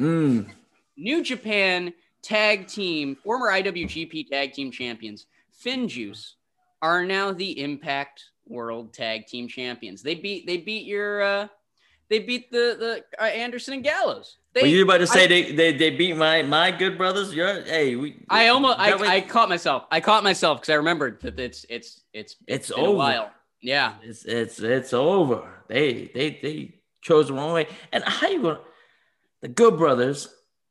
[0.00, 0.50] Mm.
[0.96, 1.92] New Japan
[2.22, 5.26] tag team, former IWGP tag team champions,
[5.64, 6.34] Finjuice,
[6.80, 10.02] are now the Impact World Tag Team Champions.
[10.02, 11.48] They beat they beat your uh
[12.12, 14.36] they beat the the uh, Anderson and Gallows.
[14.54, 17.34] They, Were you about to say I- they, they they beat my my good brothers?
[17.34, 18.22] You're hey we.
[18.28, 19.84] I almost I, I caught myself.
[19.90, 22.98] I caught myself because I remembered that it's it's it's It's been a over.
[22.98, 23.30] while.
[23.62, 23.94] Yeah.
[24.02, 25.48] It's it's it's over.
[25.68, 27.66] They they they chose the wrong way.
[27.92, 28.60] And how you gonna?
[29.40, 30.28] The Good Brothers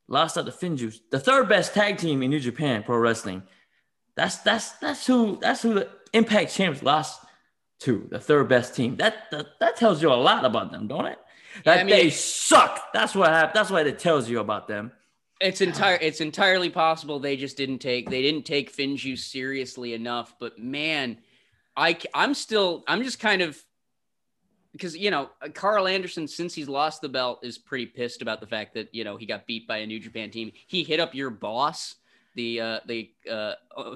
[0.07, 3.41] lost out to Finjuice, the third best tag team in New Japan Pro Wrestling.
[4.15, 7.19] That's that's that's who that's who the Impact Champs lost
[7.79, 8.07] to.
[8.11, 8.97] The third best team.
[8.97, 11.17] That that, that tells you a lot about them, don't it?
[11.63, 12.91] That I mean- they suck.
[12.93, 13.55] That's what happened.
[13.55, 14.91] That's what it tells you about them.
[15.39, 20.35] It's entire it's entirely possible they just didn't take they didn't take Finju seriously enough.
[20.39, 21.17] But man,
[21.75, 23.59] I I'm still I'm just kind of
[24.71, 28.47] because you know Karl Anderson since he's lost the belt is pretty pissed about the
[28.47, 30.51] fact that you know he got beat by a New Japan team.
[30.67, 31.95] He hit up your boss,
[32.35, 33.53] the uh, the uh,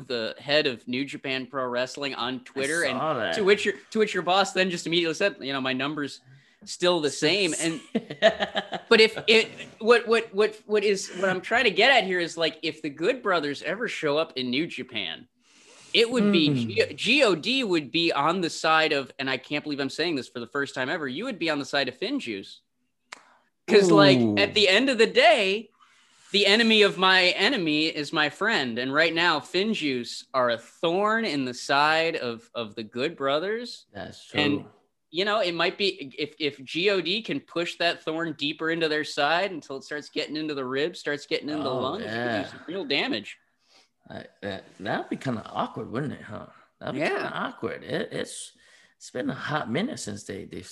[0.08, 3.36] the head of New Japan Pro Wrestling on Twitter, and that.
[3.36, 6.22] to which your to which your boss then just immediately said, you know, my numbers
[6.68, 7.80] still the same and
[8.90, 9.50] but if it
[9.80, 12.82] what what what what is what I'm trying to get at here is like if
[12.82, 15.28] the Good Brothers ever show up in New Japan,
[15.96, 16.96] it would be hmm.
[16.96, 20.28] G- God would be on the side of, and I can't believe I'm saying this
[20.28, 21.08] for the first time ever.
[21.08, 22.58] You would be on the side of Finjuice,
[23.66, 25.70] because like at the end of the day,
[26.34, 31.24] the enemy of my enemy is my friend, and right now Finjuice are a thorn
[31.24, 33.86] in the side of of the Good Brothers.
[33.94, 34.40] That's true.
[34.42, 34.66] And
[35.12, 39.04] you know, it might be if if God can push that thorn deeper into their
[39.04, 42.08] side until it starts getting into the ribs, starts getting into the Oh, lungs, it
[42.08, 42.52] could yeah.
[42.68, 43.38] real damage.
[44.10, 46.22] I, that that'd be kind of awkward, wouldn't it?
[46.22, 46.48] Huh?
[46.80, 47.10] That'd be Yeah.
[47.10, 47.84] kind of awkward.
[47.84, 48.52] It, it's
[48.98, 50.64] it's been a hot minute since they they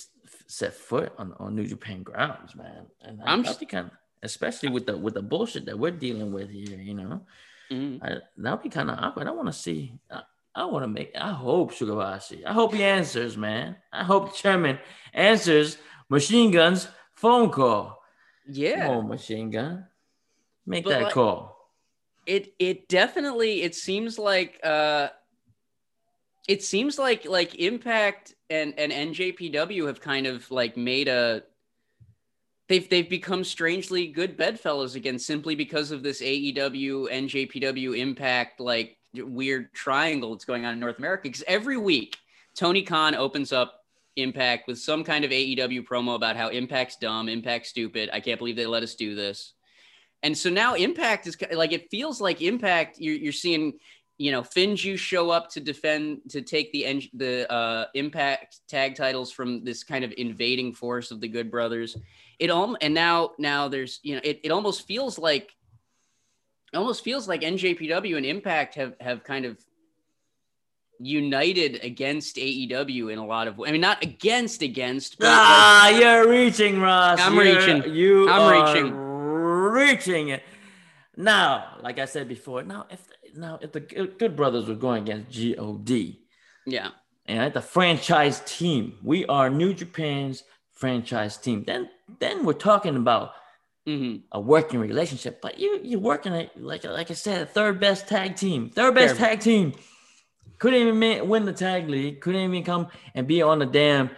[0.46, 2.86] set foot on, on New Japan grounds, man.
[3.02, 3.92] And I'm that'd kind of,
[4.22, 7.26] especially with the with the bullshit that we're dealing with here, you know.
[7.70, 8.02] Mhm.
[8.02, 9.26] I, that'd be kind of awkward.
[9.26, 9.98] I want to see.
[10.10, 10.22] I,
[10.54, 11.12] I want to make.
[11.18, 12.44] I hope Sugabayashi.
[12.46, 13.76] I hope he answers, man.
[13.92, 14.78] I hope the chairman
[15.12, 18.00] answers Machine Gun's phone call.
[18.48, 18.86] Yeah.
[18.86, 19.86] Come on, Machine Gun.
[20.66, 21.56] Make But that like- call.
[22.26, 25.08] it it definitely it seems like uh
[26.48, 31.42] it seems like like impact and and njpw have kind of like made a
[32.68, 38.96] they've they've become strangely good bedfellows again simply because of this aew njpw impact like
[39.14, 42.16] weird triangle that's going on in north america because every week
[42.56, 43.80] tony khan opens up
[44.16, 48.38] impact with some kind of aew promo about how impact's dumb impact's stupid i can't
[48.38, 49.54] believe they let us do this
[50.24, 52.98] and so now Impact is like it feels like Impact.
[52.98, 53.74] You're, you're seeing,
[54.16, 59.30] you know, Finju show up to defend to take the the uh, Impact tag titles
[59.30, 61.98] from this kind of invading force of the Good Brothers.
[62.38, 65.54] It all and now now there's you know it, it almost feels like
[66.74, 69.56] it almost feels like NJPW and Impact have have kind of
[70.98, 73.68] united against AEW in a lot of ways.
[73.68, 78.74] I mean not against against ah like, you're reaching Ross I'm you're, reaching you I'm
[78.74, 80.42] reaching reaching it.
[81.16, 83.00] Now, like I said before, now if
[83.36, 86.16] now if the Good Brothers were going against God,
[86.66, 86.90] yeah,
[87.26, 91.62] and the franchise team, we are New Japan's franchise team.
[91.64, 93.32] Then then we're talking about
[93.86, 94.16] mm-hmm.
[94.32, 95.40] a working relationship.
[95.40, 99.16] But you you're working it like like I said, third best tag team, third best
[99.16, 99.30] Fair.
[99.30, 99.74] tag team.
[100.58, 102.20] Couldn't even win the tag league.
[102.20, 104.10] Couldn't even come and be on the damn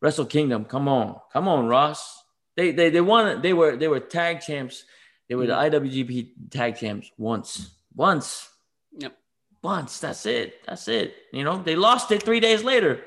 [0.00, 0.64] Wrestle Kingdom.
[0.64, 2.22] Come on, come on, Ross.
[2.56, 3.42] They they they won.
[3.42, 4.84] They were they were tag champs
[5.32, 5.86] they were the mm-hmm.
[5.86, 7.70] IWGP Tag Champs once.
[7.94, 8.50] Once.
[8.98, 9.16] Yep.
[9.62, 9.98] Once.
[9.98, 10.60] That's it.
[10.66, 11.14] That's it.
[11.32, 13.02] You know, they lost it three days later.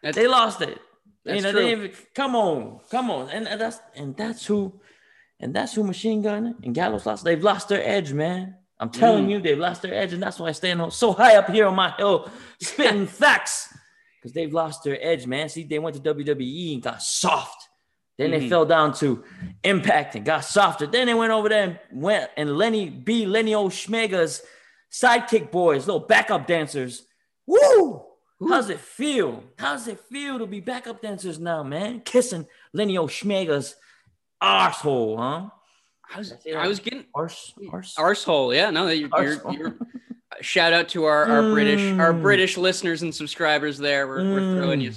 [0.00, 0.78] That's, they lost it.
[1.24, 1.66] That's you know, true.
[1.66, 4.80] Even, come on, come on, and, and that's and that's who,
[5.40, 7.24] and that's who Machine Gun and Gallows lost.
[7.24, 8.56] They've lost their edge, man.
[8.78, 9.30] I'm telling mm.
[9.30, 11.74] you, they've lost their edge, and that's why I stand so high up here on
[11.74, 12.30] my hill,
[12.62, 13.72] spitting facts,
[14.16, 15.48] because they've lost their edge, man.
[15.48, 17.68] See, they went to WWE and got soft.
[18.16, 18.40] Then mm-hmm.
[18.40, 19.24] they fell down to
[19.64, 20.86] Impact and got softer.
[20.86, 23.24] Then they went over there and went and Lenny B.
[23.24, 24.42] Lenny Oshmega's
[24.92, 27.06] sidekick boys, little backup dancers.
[27.46, 28.04] Woo!
[28.46, 29.44] How's it feel?
[29.58, 32.00] How's it feel to be backup dancers now, man?
[32.00, 33.76] Kissing Lenny Oshmega's
[34.42, 35.50] arsehole, huh?
[36.12, 37.94] I was, I was getting arse, arse?
[37.94, 38.54] arsehole.
[38.54, 39.76] Yeah, no, you're, you're, you're
[40.40, 41.52] shout out to our, our mm.
[41.52, 42.22] British our mm.
[42.22, 44.08] British listeners and subscribers there.
[44.08, 44.32] We're, mm.
[44.32, 44.92] we're throwing you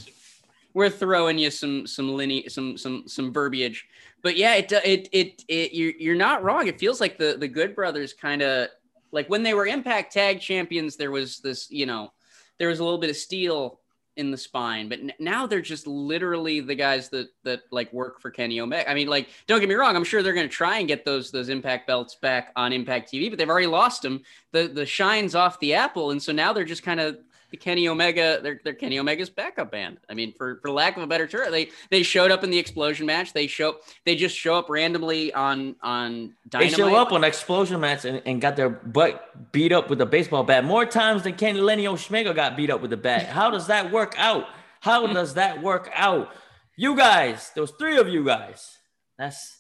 [0.73, 3.87] we're throwing you some some lineage, some some some verbiage.
[4.21, 6.67] But yeah, it it it, it you're you're not wrong.
[6.67, 8.69] It feels like the the Good Brothers kind of
[9.11, 10.95] like when they were Impact Tag Champions.
[10.95, 12.11] There was this, you know,
[12.57, 13.79] there was a little bit of steel
[14.15, 18.21] in the spine, but n- now they're just literally the guys that that like work
[18.21, 18.89] for Kenny Omega.
[18.89, 19.95] I mean, like, don't get me wrong.
[19.95, 23.11] I'm sure they're going to try and get those those Impact belts back on Impact
[23.11, 24.21] TV, but they've already lost them.
[24.51, 27.17] The the shines off the apple, and so now they're just kind of
[27.53, 29.99] the Kenny Omega, they're, they're Kenny Omega's backup band.
[30.09, 32.57] I mean, for, for lack of a better term, they they showed up in the
[32.57, 33.31] explosion match.
[33.31, 33.75] They show
[34.07, 36.71] they just show up randomly on on Dynamite.
[36.71, 40.05] They show up on explosion match and, and got their butt beat up with a
[40.07, 43.27] baseball bat more times than Kenny Lenny Omega got beat up with a bat.
[43.27, 44.45] How does that work out?
[44.81, 46.33] How does that work out?
[46.75, 48.79] You guys, those three of you guys.
[49.19, 49.59] That's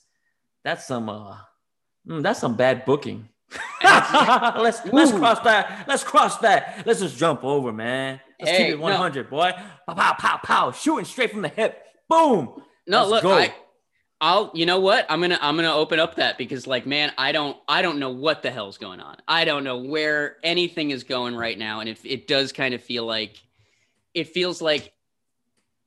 [0.63, 1.37] that's some uh
[2.07, 3.29] mm, that's some bad booking.
[3.83, 5.85] let's let's cross that.
[5.87, 6.83] Let's cross that.
[6.85, 8.19] Let's just jump over, man.
[8.39, 9.29] Let's hey, keep it 100, no.
[9.29, 9.51] boy.
[9.87, 10.71] Pow, pow, pow, pow.
[10.71, 11.83] Shooting straight from the hip.
[12.09, 12.61] Boom.
[12.87, 13.33] No, let's look, go.
[13.33, 13.53] I,
[14.21, 14.51] I'll.
[14.53, 15.05] You know what?
[15.09, 18.11] I'm gonna I'm gonna open up that because, like, man, I don't I don't know
[18.11, 19.17] what the hell's going on.
[19.27, 22.81] I don't know where anything is going right now, and it it does kind of
[22.81, 23.41] feel like
[24.13, 24.92] it feels like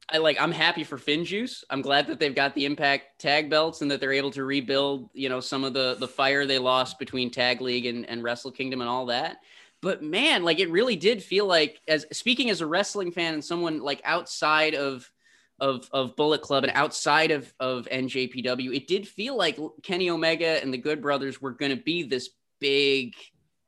[0.08, 1.64] I like I'm happy for FinJuice.
[1.68, 5.10] I'm glad that they've got the impact tag belts and that they're able to rebuild,
[5.14, 8.52] you know, some of the the fire they lost between Tag League and, and Wrestle
[8.52, 9.38] Kingdom and all that.
[9.82, 13.44] But man, like it really did feel like as speaking as a wrestling fan and
[13.44, 15.10] someone like outside of
[15.58, 20.62] of of Bullet Club and outside of of NJPW, it did feel like Kenny Omega
[20.62, 23.14] and the Good Brothers were going to be this big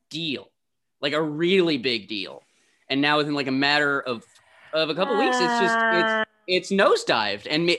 [0.09, 0.51] deal,
[1.01, 2.42] like a really big deal.
[2.88, 4.24] And now within like a matter of
[4.72, 6.24] of a couple weeks, it's just it's ah.
[6.46, 7.78] it's nosedived, and may,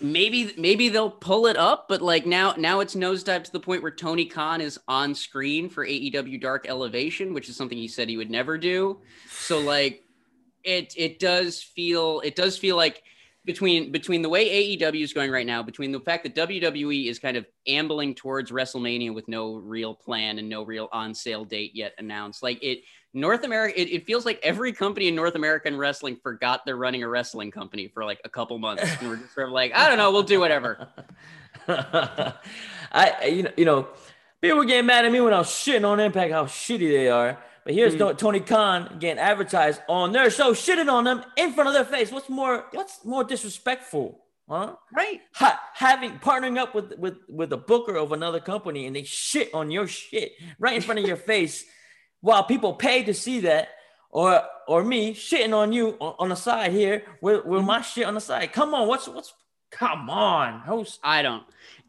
[0.00, 3.82] maybe maybe they'll pull it up, but like now now it's nosedived to the point
[3.82, 8.08] where Tony Khan is on screen for AEW Dark Elevation, which is something he said
[8.08, 8.98] he would never do.
[9.30, 10.02] So like
[10.64, 13.02] it it does feel it does feel like
[13.46, 17.18] between between the way AEW is going right now, between the fact that WWE is
[17.18, 21.70] kind of ambling towards WrestleMania with no real plan and no real on sale date
[21.72, 22.80] yet announced, like it
[23.14, 27.02] North America, it, it, feels like every company in North American wrestling forgot they're running
[27.02, 29.88] a wrestling company for like a couple months, and we're just sort of like, I
[29.88, 30.88] don't know, we'll do whatever.
[31.68, 33.88] I, you know, you know,
[34.46, 37.08] people were getting mad at me when I was shitting on Impact how shitty they
[37.08, 37.38] are.
[37.64, 38.16] But here's mm.
[38.16, 42.12] Tony Khan getting advertised on their show, shitting on them in front of their face.
[42.12, 44.20] What's more, what's more disrespectful?
[44.48, 44.76] Huh?
[44.94, 45.20] Right.
[45.34, 49.52] Ha- having partnering up with with with a booker of another company and they shit
[49.52, 51.64] on your shit right in front of your face
[52.20, 53.70] while people pay to see that
[54.10, 58.06] or or me shitting on you on, on the side here with, with my shit
[58.06, 58.52] on the side.
[58.52, 59.34] Come on, what's what's
[59.72, 61.00] come on, host.
[61.02, 61.42] I don't.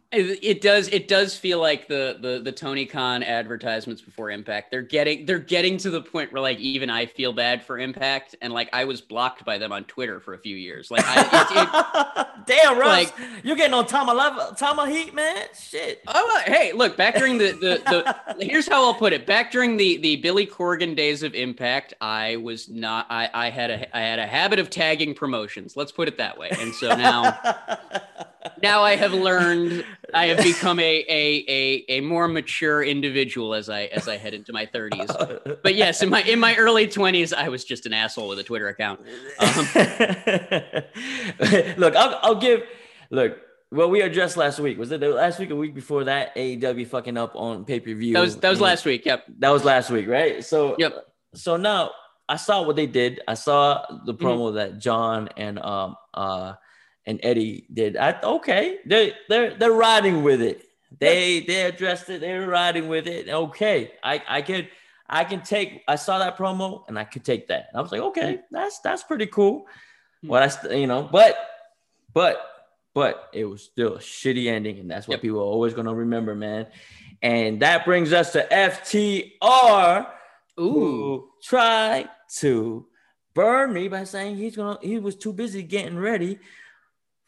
[0.09, 0.87] It, it does.
[0.87, 4.71] It does feel like the the the Tony Khan advertisements before Impact.
[4.71, 8.33] They're getting they're getting to the point where like even I feel bad for Impact,
[8.41, 10.89] and like I was blocked by them on Twitter for a few years.
[10.89, 11.21] Like, I,
[12.15, 15.47] it, it, Damn, Russ, like- you're getting on Tama level, Tama heat, man.
[15.53, 16.01] Shit.
[16.07, 19.25] Oh, uh, hey, look, back during the, the, the here's how I'll put it.
[19.25, 23.69] Back during the, the Billy Corgan days of Impact, I was not, I, I had
[23.71, 25.75] a, I had a habit of tagging promotions.
[25.75, 26.47] Let's put it that way.
[26.51, 27.37] And so now,
[28.61, 29.83] now I have learned,
[30.13, 34.33] I have become a, a, a, a more mature individual as I, as I head
[34.33, 35.09] into my thirties.
[35.63, 38.43] But yes, in my, in my early twenties, I was just an asshole with a
[38.43, 38.99] Twitter account.
[39.39, 39.67] Um,
[41.77, 42.63] look, I'll, I'll give.
[43.09, 43.37] Look,
[43.69, 46.35] what we addressed last week was it the last week or week before that?
[46.35, 48.13] AEW fucking up on pay per view.
[48.13, 49.05] that was, that was last week.
[49.05, 49.25] Yep.
[49.39, 50.43] That was last week, right?
[50.43, 51.05] So Yep.
[51.35, 51.91] So now
[52.29, 53.21] I saw what they did.
[53.27, 54.25] I saw the Mm-hmm.
[54.25, 56.53] promo that John and um uh
[57.07, 57.97] and Eddie did.
[57.97, 60.63] I okay, they they're they're riding with it.
[60.99, 62.21] They they addressed it.
[62.21, 63.29] They're riding with it.
[63.29, 64.67] Okay, I I could
[65.09, 65.83] I can take.
[65.87, 67.69] I saw that promo and I could take that.
[67.73, 68.41] I was like, okay, mm-hmm.
[68.55, 69.65] that's that's pretty cool.
[70.21, 70.27] Hmm.
[70.27, 71.37] Well, that's you know, but
[72.13, 72.41] but
[72.93, 75.21] but it was still a shitty ending, and that's what Yep.
[75.21, 76.67] people are always gonna remember, man.
[77.21, 80.07] And that brings us to FTR,
[80.59, 81.29] Ooh.
[81.41, 82.85] tried to
[83.33, 86.39] burn me by saying he's gonna he was too busy getting ready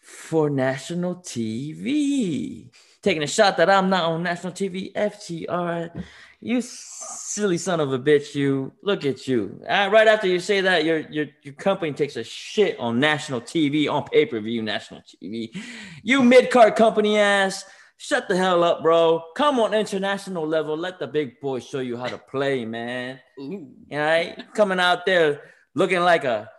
[0.10, 2.70] for national TV.
[3.02, 4.92] Taking a shot that I'm not on national TV.
[4.94, 6.04] FTR,
[6.42, 9.62] you silly son of a bitch, you look at you.
[9.68, 13.42] Uh, right after you say that, your your your company takes a shit on national
[13.42, 15.56] TV, on pay-per-view national TV.
[16.04, 17.64] You mid-card company ass.
[17.98, 19.24] Shut the hell up, bro.
[19.36, 20.78] Come on international level.
[20.78, 23.20] Let the big boys show you how to play, man.
[23.38, 25.42] All right, coming out there
[25.76, 26.50] looking like a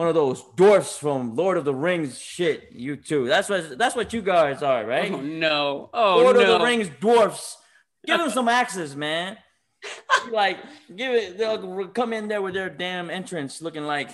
[0.00, 2.70] one of those dwarfs from Lord of the Rings shit.
[2.72, 3.26] You too.
[3.28, 5.12] That's what that's what you guys are, right?
[5.12, 5.90] Oh no.
[5.92, 6.40] Oh Lord no.
[6.54, 7.58] of the Rings dwarfs.
[8.06, 9.36] Give them some axes, man.
[10.30, 10.56] like,
[10.96, 11.36] give it.
[11.36, 14.08] They'll come in there with their damn entrance, looking like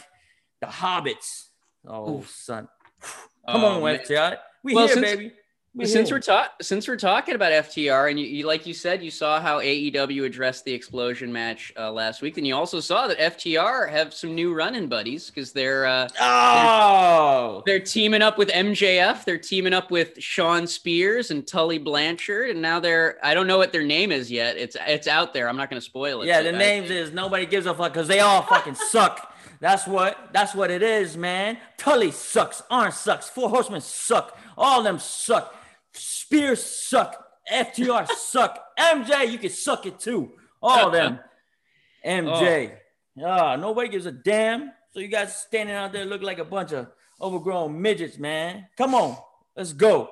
[0.61, 1.45] the hobbits.
[1.87, 2.67] Oh, son.
[3.49, 4.01] Come Oh, on, man.
[4.01, 4.39] FTR.
[4.65, 5.33] We Well, here, since- baby.
[5.77, 9.03] We since we're ta- since we're talking about FTR, and you, you like you said,
[9.03, 13.07] you saw how AEW addressed the explosion match uh, last week, and you also saw
[13.09, 18.49] that FTR have some new running buddies because they're uh, Oh, they're teaming up with
[18.49, 23.47] MJF, they're teaming up with Shawn Spears and Tully Blanchard, and now they're I don't
[23.47, 24.57] know what their name is yet.
[24.57, 25.47] It's it's out there.
[25.47, 26.27] I'm not going to spoil it.
[26.27, 26.41] yeah.
[26.41, 29.35] The I- names is nobody gives a fuck because they all fucking suck.
[29.61, 30.31] That's what.
[30.33, 31.59] That's what it is, man.
[31.77, 32.63] Tully sucks.
[32.71, 33.29] Arn sucks.
[33.29, 34.39] Four Horsemen suck.
[34.57, 35.55] All of them suck.
[35.97, 37.23] Spears suck.
[37.51, 38.59] FTR suck.
[38.79, 40.33] MJ, you can suck it too.
[40.63, 41.21] All of them.
[42.07, 42.77] MJ.
[43.25, 44.73] Ah, nobody gives a damn.
[44.93, 46.89] So you guys standing out there look like a bunch of
[47.21, 48.67] overgrown midgets, man.
[48.77, 49.17] Come on,
[49.57, 50.11] let's go.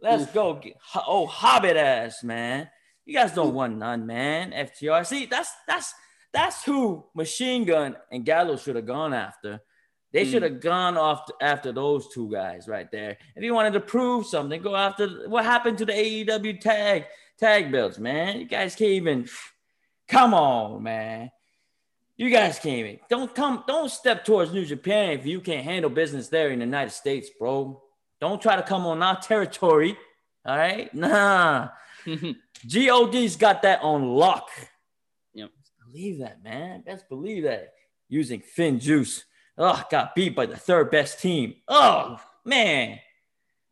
[0.00, 0.60] Let's go.
[0.94, 2.68] Oh, hobbit ass, man.
[3.04, 4.52] You guys don't want none, man.
[4.52, 5.04] FTR.
[5.04, 5.92] See, that's that's
[6.32, 9.60] that's who Machine Gun and Gallows should have gone after.
[10.12, 10.52] They should hmm.
[10.52, 13.16] have gone off after those two guys right there.
[13.36, 17.06] If you wanted to prove something, go after what happened to the AEW tag
[17.38, 18.40] tag belts, man.
[18.40, 19.28] You guys can't even.
[20.08, 21.30] Come on, man.
[22.16, 22.98] You guys can't even.
[23.08, 23.64] Don't come.
[23.66, 27.30] Don't step towards New Japan if you can't handle business there in the United States,
[27.38, 27.82] bro.
[28.20, 29.96] Don't try to come on our territory.
[30.44, 31.68] All right, nah.
[32.72, 34.48] God's got that on lock.
[35.34, 35.50] Yep.
[35.86, 36.82] Believe that, man.
[36.82, 37.72] Best believe that.
[38.08, 39.24] Using Finn Juice.
[39.58, 41.54] Oh, got beat by the third best team.
[41.68, 42.98] Oh, man.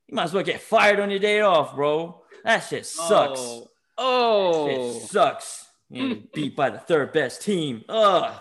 [0.06, 2.22] You might as well get fired on your day off, bro.
[2.44, 3.40] That shit sucks.
[3.40, 3.68] Oh.
[3.96, 4.68] Oh.
[4.68, 5.66] It sucks.
[5.90, 7.84] You beat by the third best team.
[7.88, 8.40] Ugh.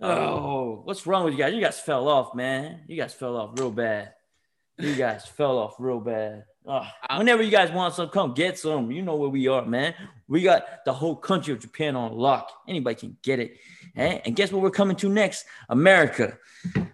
[0.00, 1.52] Oh, oh, what's wrong with you guys?
[1.54, 2.82] You guys fell off, man.
[2.86, 4.14] You guys fell off real bad.
[4.78, 6.44] You guys fell off real bad.
[6.68, 6.86] Ugh.
[7.16, 8.90] Whenever you guys want some, come get some.
[8.90, 9.94] You know where we are, man.
[10.28, 12.52] We got the whole country of Japan on lock.
[12.68, 13.56] Anybody can get it.
[13.96, 14.20] Eh?
[14.24, 15.46] And guess what we're coming to next?
[15.70, 16.38] America.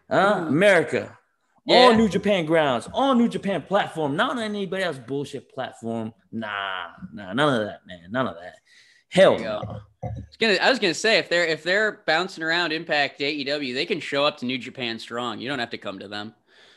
[0.09, 0.45] Huh?
[0.47, 1.19] America.
[1.67, 6.13] All New Japan grounds, all New Japan platform, not on anybody else bullshit platform.
[6.31, 8.11] Nah, nah, none of that, man.
[8.11, 8.57] None of that.
[9.09, 9.81] Hell no.
[10.03, 13.73] I was gonna, I was gonna say if they're if they're bouncing around Impact AEW,
[13.73, 15.41] they can show up to New Japan strong.
[15.41, 16.35] You don't have to come to them.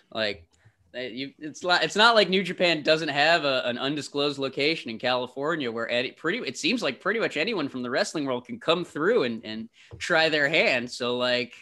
[0.09, 0.47] Like,
[0.93, 5.71] it's not it's not like New Japan doesn't have a, an undisclosed location in California
[5.71, 8.85] where Eddie, pretty it seems like pretty much anyone from the wrestling world can come
[8.85, 10.89] through and and try their hand.
[10.89, 11.53] So like,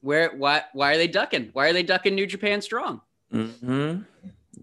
[0.00, 1.50] where why why are they ducking?
[1.52, 3.00] Why are they ducking New Japan strong?
[3.32, 4.02] Mm-hmm.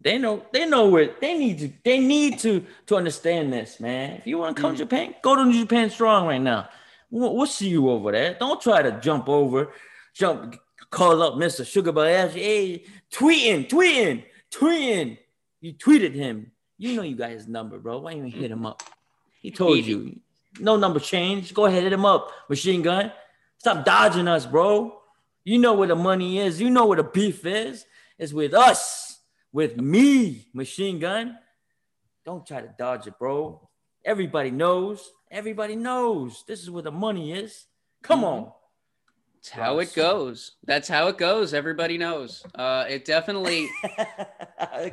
[0.03, 0.45] They know.
[0.51, 1.21] They know it.
[1.21, 1.71] They need to.
[1.83, 4.17] They need to to understand this, man.
[4.17, 4.77] If you want to come mm.
[4.77, 6.69] to Japan, go to New Japan Strong right now.
[7.11, 8.35] We'll, we'll, see you over there.
[8.39, 9.73] Don't try to jump over,
[10.13, 10.57] jump,
[10.91, 11.65] call up Mr.
[11.65, 12.33] Sugabayashi.
[12.33, 15.17] Hey, tweeting, tweeting, tweeting.
[15.61, 16.51] You tweeted him.
[16.77, 17.99] You know you got his number, bro.
[17.99, 18.83] Why don't you hit him up?
[19.41, 20.19] He told you.
[20.59, 21.53] No number change.
[21.53, 22.29] Go ahead, hit him up.
[22.49, 23.11] Machine gun.
[23.57, 24.99] Stop dodging us, bro.
[25.43, 26.59] You know where the money is.
[26.59, 27.85] You know where the beef is.
[28.19, 29.19] It's with us,
[29.51, 31.37] with me, machine gun.
[32.25, 33.67] Don't try to dodge it, bro.
[34.05, 35.11] Everybody knows.
[35.31, 36.43] Everybody knows.
[36.47, 37.65] This is where the money is.
[38.03, 38.45] Come mm-hmm.
[38.45, 38.51] on.
[39.41, 40.51] It's how it goes.
[40.65, 41.55] That's how it goes.
[41.55, 42.45] Everybody knows.
[42.53, 43.67] Uh, it definitely.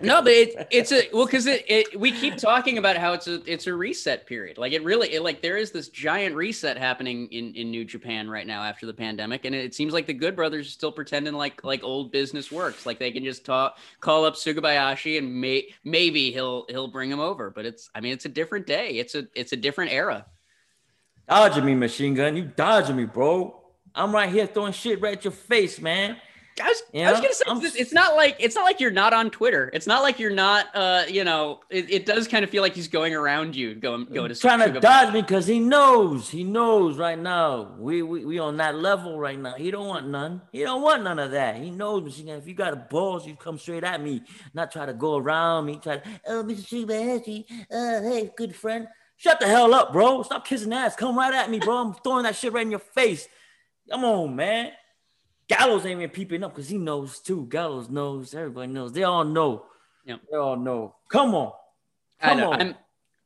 [0.01, 3.29] no, but it, it's a well because it, it we keep talking about how it's
[3.29, 4.57] a it's a reset period.
[4.57, 8.31] Like it really it, like there is this giant reset happening in in New Japan
[8.31, 11.35] right now after the pandemic, and it seems like the Good Brothers are still pretending
[11.35, 12.87] like like old business works.
[12.87, 17.21] Like they can just talk, call up Sugabayashi, and may, maybe he'll he'll bring him
[17.21, 17.51] over.
[17.51, 18.93] But it's I mean it's a different day.
[18.93, 20.25] It's a it's a different era.
[21.29, 22.35] Dodging me, machine gun.
[22.35, 23.58] You dodging me, bro.
[23.99, 26.17] I'm right here throwing shit right at your face, man.
[26.61, 27.09] I was, you know?
[27.09, 29.71] I was gonna say it's not like it's not like you're not on Twitter.
[29.73, 32.75] It's not like you're not uh you know it, it does kind of feel like
[32.75, 36.45] he's going around you going going to trying to dodge me because he knows he
[36.45, 39.55] knows right now we, we we on that level right now.
[39.55, 40.43] He don't want none.
[40.53, 41.57] He don't want none of that.
[41.57, 44.23] He knows if you got a balls, you come straight at me,
[44.55, 45.79] not try to go around me.
[45.83, 46.87] Try to oh Mr.
[46.87, 48.89] Shibahashi, uh hey good friend.
[49.17, 50.23] Shut the hell up, bro.
[50.23, 50.95] Stop kissing ass.
[50.95, 51.77] Come right at me, bro.
[51.79, 53.27] I'm throwing that shit right in your face.
[53.91, 54.73] Come on, man.
[55.49, 57.47] Gallows ain't even peeping up because he knows too.
[57.47, 58.35] Gallows knows.
[58.35, 58.93] Everybody knows.
[58.93, 59.65] They all know.
[60.05, 60.21] Yep.
[60.31, 60.95] They all know.
[61.09, 61.53] Come on.
[62.21, 62.61] Come on.
[62.61, 62.75] I'm,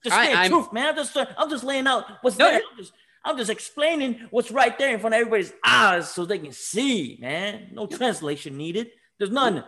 [0.05, 0.89] just say I, truth, man.
[0.89, 2.61] I'm just I'm just laying out what's no, there.
[2.71, 2.93] I'm just,
[3.25, 7.19] I'm just explaining what's right there in front of everybody's eyes so they can see,
[7.21, 7.69] man.
[7.73, 7.99] No yep.
[7.99, 8.91] translation needed.
[9.19, 9.65] There's none.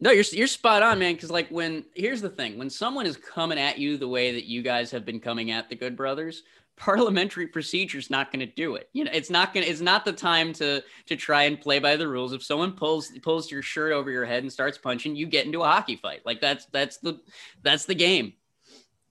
[0.00, 1.14] No, you're you're spot on, man.
[1.14, 4.44] Because like when here's the thing: when someone is coming at you the way that
[4.44, 6.42] you guys have been coming at the Good Brothers,
[6.78, 8.88] parliamentary procedure is not going to do it.
[8.92, 11.78] You know, it's not going to, it's not the time to, to try and play
[11.78, 12.32] by the rules.
[12.32, 15.62] If someone pulls, pulls your shirt over your head and starts punching, you get into
[15.62, 16.24] a hockey fight.
[16.24, 17.20] Like that's, that's the,
[17.62, 18.34] that's the game.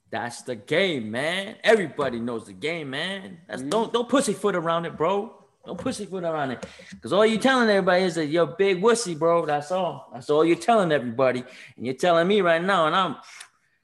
[0.10, 1.58] That's the game, man.
[1.64, 3.40] Everybody knows the game, man.
[3.48, 3.70] That's mm-hmm.
[3.70, 5.34] don't, don't pussyfoot around it, bro.
[5.66, 6.66] Don't pussyfoot around it.
[7.02, 9.46] Cause all you're telling everybody is that you're big wussy, bro.
[9.46, 10.10] That's all.
[10.14, 11.44] That's all you're telling everybody.
[11.76, 13.18] And you're telling me right now, and I'm,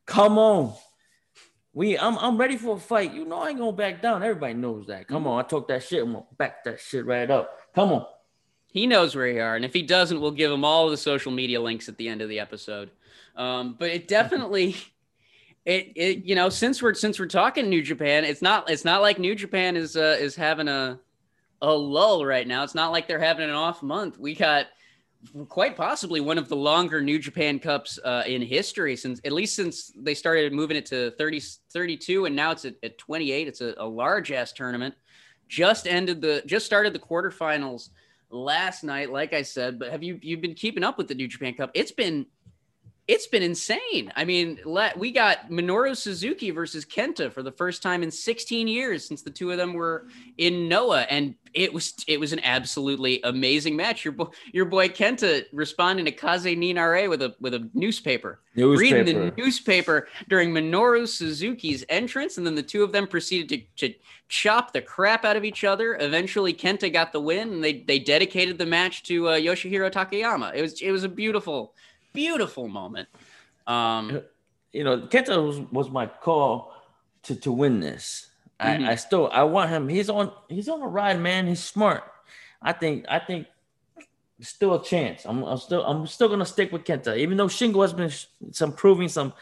[0.05, 0.73] come on.
[1.73, 3.13] We I'm I'm ready for a fight.
[3.13, 4.21] You know I ain't gonna back down.
[4.21, 5.07] Everybody knows that.
[5.07, 6.03] Come on, I talk that shit.
[6.03, 7.57] I'm gonna back that shit right up.
[7.73, 8.05] Come on.
[8.67, 11.31] He knows where you are, and if he doesn't, we'll give him all the social
[11.31, 12.89] media links at the end of the episode.
[13.35, 14.75] Um, but it definitely,
[15.65, 19.01] it it you know since we're since we're talking New Japan, it's not it's not
[19.01, 20.99] like New Japan is uh, is having a
[21.63, 22.63] a lull right now.
[22.63, 24.19] It's not like they're having an off month.
[24.19, 24.67] We got
[25.47, 29.55] quite possibly one of the longer New Japan Cups uh, in history since at least
[29.55, 33.47] since they started moving it to 30, 32 and now it's at, at 28.
[33.47, 34.95] It's a, a large ass tournament.
[35.47, 37.89] Just ended the just started the quarterfinals
[38.29, 39.77] last night, like I said.
[39.77, 41.71] But have you you've been keeping up with the New Japan Cup?
[41.73, 42.25] It's been
[43.07, 44.13] it's been insane.
[44.15, 48.67] I mean, let, we got Minoru Suzuki versus Kenta for the first time in 16
[48.67, 52.39] years since the two of them were in Noah, and it was it was an
[52.43, 54.05] absolutely amazing match.
[54.05, 58.39] Your boy, your boy Kenta responding to Kaze ni Nare with a with a newspaper,
[58.55, 63.49] newspaper, reading the newspaper during Minoru Suzuki's entrance, and then the two of them proceeded
[63.77, 63.95] to, to
[64.29, 65.97] chop the crap out of each other.
[65.99, 70.55] Eventually, Kenta got the win, and they they dedicated the match to uh, Yoshihiro Takayama.
[70.55, 71.75] It was it was a beautiful
[72.13, 73.09] beautiful moment.
[73.67, 74.21] Um,
[74.71, 76.73] you know, Kenta was, was my call
[77.23, 78.29] to to win this.
[78.59, 78.85] Mm-hmm.
[78.85, 79.87] I, I still I want him.
[79.87, 81.47] He's on he's on a ride, man.
[81.47, 82.03] He's smart.
[82.61, 83.47] I think I think
[84.41, 85.25] still a chance.
[85.25, 88.11] I'm, I'm still I'm still gonna stick with Kenta, even though Shingo has been
[88.53, 89.33] some proving some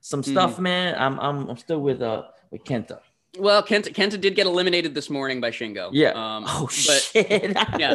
[0.00, 0.62] some stuff, mm-hmm.
[0.62, 0.94] man.
[0.98, 3.00] I'm I'm I'm still with uh with Kenta.
[3.38, 5.90] Well, Kenta, Kenta did get eliminated this morning by Shingo.
[5.92, 6.10] Yeah.
[6.10, 7.56] Um, oh but, shit.
[7.78, 7.94] yeah.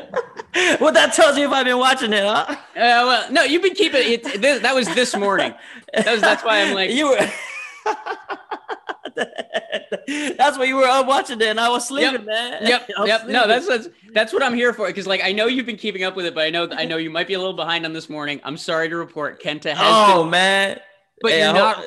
[0.80, 2.46] well, that tells you if I've been watching it, huh?
[2.50, 4.24] Uh, well, no, you've been keeping it.
[4.42, 5.54] This, that was this morning.
[5.94, 7.18] That was, that's why I'm like you were.
[10.38, 12.26] that's why you were up watching it, and I was sleeping, yep.
[12.26, 12.66] man.
[12.66, 13.22] Yep, yep.
[13.22, 13.34] Sleeping.
[13.34, 14.88] No, that's, that's that's what I'm here for.
[14.88, 16.96] Because like I know you've been keeping up with it, but I know I know
[16.98, 18.40] you might be a little behind on this morning.
[18.46, 19.80] I'm sorry to report, Kenta has.
[19.82, 20.80] Oh been, man.
[21.22, 21.84] But hey, you're not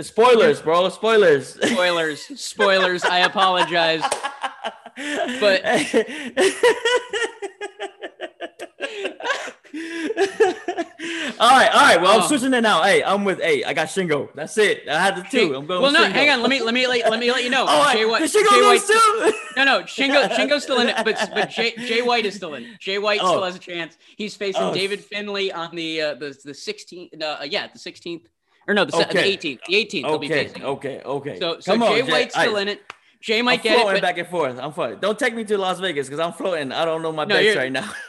[0.00, 0.88] spoilers, bro.
[0.88, 1.54] Spoilers.
[1.70, 2.40] Spoilers.
[2.40, 3.04] Spoilers.
[3.04, 4.02] I apologize.
[5.40, 5.62] But
[11.40, 12.00] All right, all right.
[12.00, 12.20] Well, Oh.
[12.22, 12.82] I'm switching it now.
[12.82, 13.40] Hey, I'm with.
[13.40, 14.28] Hey, I got Shingo.
[14.34, 14.86] That's it.
[14.88, 15.54] I had the two.
[15.56, 15.82] I'm going.
[15.82, 16.12] well, no, Shingo.
[16.12, 16.40] hang on.
[16.42, 17.64] Let me let me let, let me let you know.
[17.68, 19.32] Oh, Jay White, Shingo Jay White, too?
[19.56, 22.76] no, no, Shingo Shingo's still in it, but but Jay, Jay White is still in.
[22.78, 23.28] Jay White Oh.
[23.30, 23.96] still has a chance.
[24.16, 24.74] He's facing Oh.
[24.74, 27.20] David Finley on the uh, the the 16th.
[27.22, 28.26] Uh, yeah, the 16th.
[28.68, 29.36] Or no, the, Okay.
[29.38, 29.60] the 18th.
[29.66, 30.02] The 18th.
[30.02, 30.62] They'll be Okay, facing.
[30.64, 31.38] okay, okay.
[31.38, 32.10] So so Come on, Jay Jay.
[32.12, 32.80] White's still Hey, in it.
[33.20, 34.58] Jay I'm might get it, floating but back and forth.
[34.58, 34.98] I'm floating.
[35.00, 36.72] Don't take me to Las Vegas because I'm floating.
[36.72, 37.88] I don't know my No, bets right now.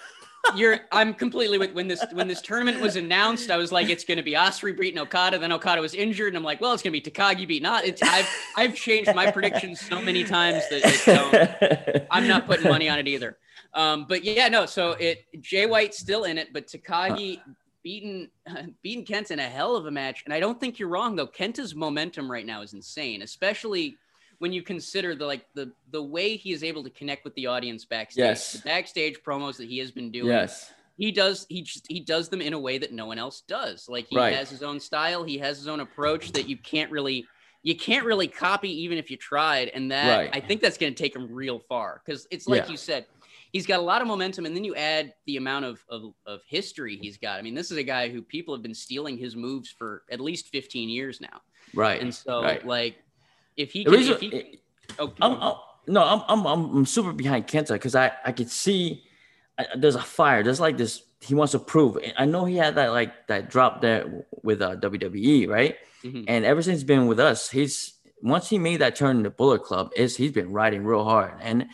[0.58, 4.04] you're I'm completely with when this when this tournament was announced, I was like, it's
[4.04, 6.92] gonna be Ospreay beating Okada, then Okada was injured, and I'm like, well, it's gonna
[6.92, 8.28] be Takagi beating not it's I've
[8.58, 13.00] I've changed my predictions so many times that it don't, I'm not putting money on
[13.00, 13.38] it either.
[13.74, 17.40] Um, but yeah, no, so it Jay White's still in it, but Takagi
[17.84, 18.30] beating
[18.82, 20.24] beating Kenta in a hell of a match.
[20.26, 21.28] And I don't think you're wrong though.
[21.28, 23.98] Kenta's momentum right now is insane, especially
[24.40, 27.46] when you consider the like the the way he is able to connect with the
[27.48, 28.24] audience backstage.
[28.24, 28.54] Yes.
[28.54, 30.72] The backstage promos that he has been doing yes.
[30.98, 33.88] he does he just he does them in a way that no one else does
[33.88, 34.34] like he Right.
[34.36, 37.26] has his own style he has his own approach that you can't really
[37.62, 40.30] you can't really copy even if you tried and that Right.
[40.34, 42.72] i think that's going to take him real far because it's like Yeah.
[42.72, 43.06] you said
[43.54, 46.42] he's got a lot of momentum and then you add the amount of, of of
[46.48, 49.36] history he's got i mean this is a guy who people have been stealing his
[49.36, 51.40] moves for at least 15 years now
[51.74, 52.02] Right.
[52.02, 52.66] and so right.
[52.68, 52.96] like
[53.56, 54.60] if he can reason, if he,
[55.00, 55.54] oh, I'm, I'm,
[55.88, 59.04] no, I'm, I'm, I'm, I'm super behind Kenta because I, I could see
[59.58, 60.44] I, there's a fire.
[60.44, 61.04] There's like this.
[61.22, 61.98] He wants to prove.
[62.18, 65.78] I know he had that like that drop there with uh, WWE, right?
[66.04, 66.26] Mhm.
[66.28, 69.30] And ever since he's been with us, he's once he made that turn in the
[69.30, 71.34] Bullet Club, is he's been riding real hard.
[71.42, 71.68] And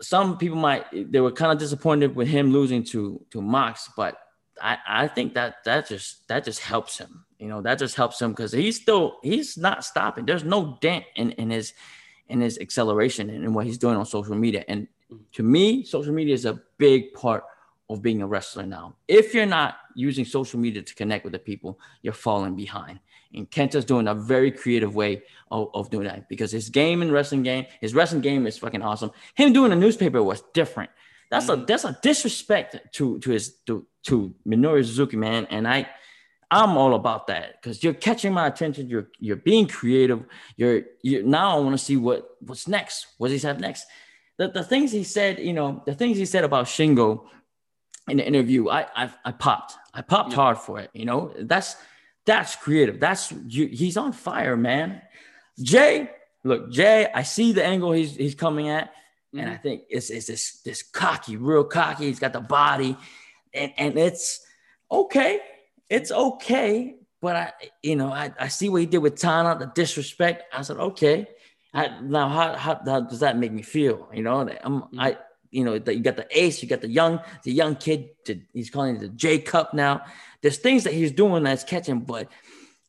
[0.00, 4.18] some people might they were kind of disappointed with him losing to to Mox, but
[4.60, 7.24] I, I think that that just that just helps him.
[7.38, 10.26] You know, that just helps him because he's still he's not stopping.
[10.26, 11.72] There's no dent in, in his
[12.28, 14.64] in his acceleration and in what he's doing on social media.
[14.68, 14.86] And
[15.32, 17.44] to me, social media is a big part
[17.88, 18.94] of being a wrestler now.
[19.08, 23.00] If you're not using social media to connect with the people, you're falling behind.
[23.34, 27.12] And Kenta's doing a very creative way of, of doing that because his game and
[27.12, 29.12] wrestling game, his wrestling game is fucking awesome.
[29.34, 30.90] Him doing a newspaper was different.
[31.30, 31.66] That's a mm.
[31.66, 35.46] that's a disrespect to to his to to Minoru Suzuki, man.
[35.50, 35.88] And I
[36.50, 38.88] I'm all about that because you're catching my attention.
[38.88, 40.24] You're you're being creative.
[40.56, 43.06] You're you now I want to see what what's next.
[43.18, 43.86] What does he have next?
[44.38, 47.26] The, the things he said, you know, the things he said about Shingo
[48.08, 49.74] in the interview, I I, I popped.
[49.94, 50.36] I popped Yeah.
[50.36, 50.90] hard for it.
[50.92, 51.76] You know, that's
[52.26, 53.00] that's creative.
[53.00, 55.02] That's you, he's on fire, man.
[55.60, 56.10] Jay,
[56.44, 58.92] look, Jay, I see the angle he's he's coming at,
[59.32, 59.62] and I mm-hmm.
[59.62, 62.06] think it's it's this this cocky, real cocky.
[62.06, 62.96] He's got the body,
[63.54, 64.44] and and it's
[64.90, 65.40] okay.
[65.88, 67.52] It's okay, but I,
[67.82, 70.44] you know, I, I see what he did with Tana, the disrespect.
[70.54, 71.26] I said, okay.
[71.74, 74.08] I, now, how, how, how does that make me feel?
[74.12, 75.20] You know, I'm, I, mm-hmm.
[75.50, 78.10] You know, that you got the ace, you got the young, the young kid.
[78.26, 80.02] To, he's calling it the J Cup now.
[80.42, 82.28] There's things that he's doing that's catching, but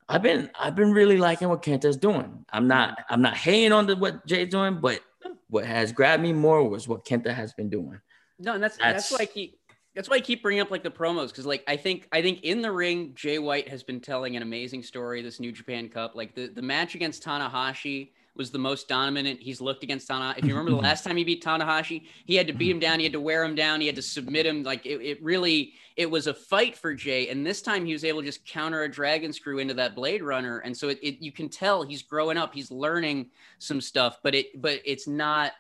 [0.08, 2.46] I've been, I've been really liking what Kenta's doing.
[2.52, 5.02] I'm not, I'm not hating on the, what Jay's doing, but
[5.50, 8.00] what has grabbed me more was what Kenta has been doing.
[8.40, 9.58] No, and that's That's- that's, why I keep
[9.94, 12.44] that's why I keep bringing up like the promos because like I think I think
[12.44, 16.16] in the ring Jay White has been telling an amazing story this New Japan Cup
[16.16, 20.40] like the the match against Tanahashi was the most dominant he's looked against Tanahashi.
[20.40, 23.00] If you remember the last time he beat Tanahashi, he had to beat him down,
[23.00, 24.64] he had to wear him down, he had to submit him.
[24.64, 28.06] Like it, it really it was a fight for Jay, and this time he was
[28.06, 31.22] able to just counter a dragon screw into that Blade Runner, and so it, it
[31.22, 33.30] you can tell he's growing up, he's learning
[33.60, 35.52] some stuff, but it but it's not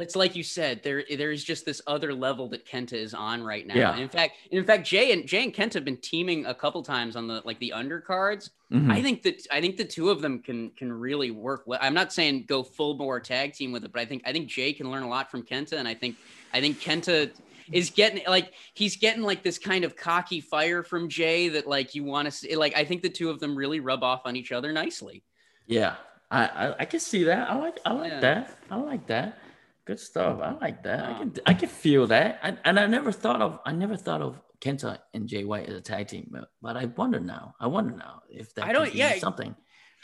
[0.00, 3.42] it's like you said, there there is just this other level that Kenta is on
[3.42, 3.74] right now.
[3.74, 3.92] Yeah.
[3.92, 6.82] And in fact, in fact, Jay and Jay and Kenta have been teaming a couple
[6.82, 8.50] times on the like the undercards.
[8.72, 8.90] Mhm.
[8.92, 11.78] I think that I think the two of them can can really work well.
[11.82, 14.48] I'm not saying go full bore tag team with it, but I think I think
[14.48, 16.16] Jay can learn a lot from Kenta, and I think
[16.52, 17.30] I think Kenta
[17.72, 21.94] is getting like he's getting like this kind of cocky fire from Jay that like
[21.94, 22.54] you want to see.
[22.56, 25.22] Like I think the two of them really rub off on each other nicely.
[25.66, 25.96] Yeah,
[26.30, 27.50] I, I I can see that.
[27.50, 28.20] I like I like Yeah.
[28.20, 28.58] that.
[28.70, 29.38] I like that.
[29.86, 30.40] Good stuff.
[30.42, 31.04] I like that.
[31.04, 32.40] I can Um, I can feel that.
[32.42, 35.76] I, and I never thought of I never thought of Kenta and Jay White as
[35.76, 37.54] a tag team, but, but I wonder now.
[37.60, 39.16] I wonder now if that I don't- yeah.
[39.18, 39.54] something.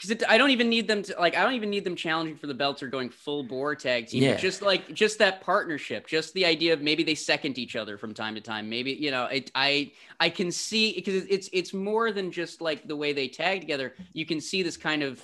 [0.01, 2.47] because I don't even need them to like I don't even need them challenging for
[2.47, 4.23] the belts or going full bore tag team.
[4.23, 4.37] Yeah.
[4.37, 8.13] Just like just that partnership, just the idea of maybe they second each other from
[8.13, 8.69] time to time.
[8.69, 9.51] Maybe you know it.
[9.53, 13.59] I I can see because it's it's more than just like the way they tag
[13.61, 13.93] together.
[14.13, 15.21] You can see this kind of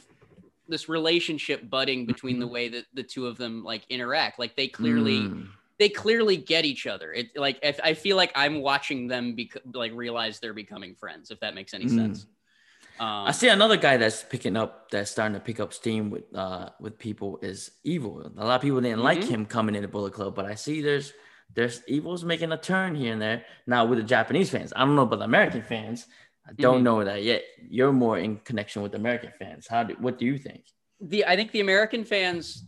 [0.69, 4.39] this relationship budding between the way that the two of them like interact.
[4.39, 5.47] Like they clearly Mm.
[5.79, 7.11] they clearly get each other.
[7.13, 11.31] It like if, I feel like I'm watching them bec- like realize they're becoming friends.
[11.31, 11.95] If that makes any Mm.
[11.95, 12.25] sense.
[12.99, 16.23] Um, I see another guy that's picking up, that's starting to pick up steam with
[16.35, 18.21] uh with people is Evil.
[18.37, 19.29] A lot of people didn't like Mhm.
[19.29, 21.13] him coming into Bullet Club, but I see there's
[21.55, 23.43] there's evil's making a turn here and there.
[23.65, 26.05] Now with the Japanese fans, I don't know about the American fans.
[26.49, 26.83] I don't Mhm.
[26.83, 27.43] know that yet.
[27.69, 29.67] You're more in connection with American fans.
[29.67, 30.63] How do what do you think?
[31.01, 32.65] the I think the American fans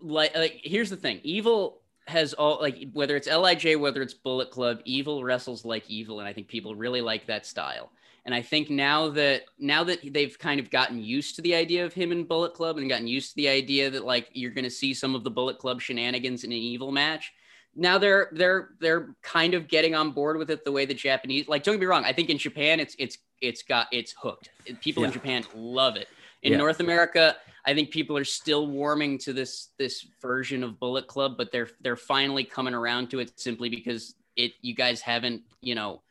[0.00, 1.20] like like here's the thing.
[1.22, 6.20] Evil has all like whether it's Lij, whether it's Bullet Club, Evil wrestles like Evil,
[6.20, 7.90] and I think people really like that style.
[8.26, 11.84] And I think now that now that they've kind of gotten used to the idea
[11.86, 14.64] of him in Bullet Club and gotten used to the idea that like you're going
[14.64, 17.32] to see some of the Bullet Club shenanigans in an Evil match,
[17.76, 21.48] now they're they're they're kind of getting on board with it the way the Japanese
[21.48, 21.62] like.
[21.62, 22.04] Don't get me wrong.
[22.04, 24.50] I think in Japan it's it's it's got it's hooked.
[24.80, 26.08] People in Japan love it.
[26.42, 26.58] In Yeah.
[26.58, 31.36] North America, I think people are still warming to this this version of Bullet Club,
[31.36, 35.74] but they're they're finally coming around to it simply because it you guys haven't you
[35.74, 36.02] know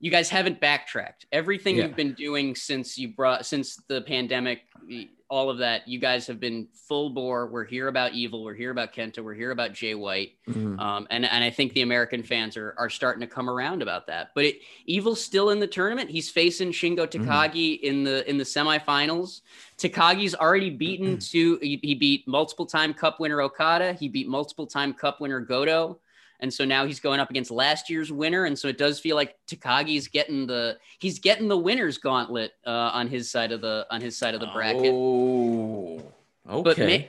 [0.00, 1.84] you guys haven't backtracked everything Yeah.
[1.86, 4.62] you've been doing since you brought since the pandemic
[5.28, 8.70] all of that you guys have been full bore we're here about evil we're here
[8.72, 10.80] about kenta we're here about jay white Mhm.
[10.80, 14.06] um, and and I think the American fans are are starting to come around about
[14.08, 14.30] that.
[14.34, 16.10] But it, Evil's still in the tournament.
[16.10, 19.42] He's facing Shingo Takagi in the in the semifinals.
[19.78, 23.92] Takagi's already beaten to he, he beat multiple time Cup winner Okada.
[23.92, 26.00] He beat multiple time Cup winner Goto.
[26.40, 29.14] And so now he's going up against last year's winner, and so it does feel
[29.16, 33.86] like Takagi's getting the he's getting the winners gauntlet uh, on his side of the
[33.90, 34.92] on his side of the bracket.
[34.92, 36.02] Oh,
[36.48, 36.62] okay.
[36.62, 37.08] But ma-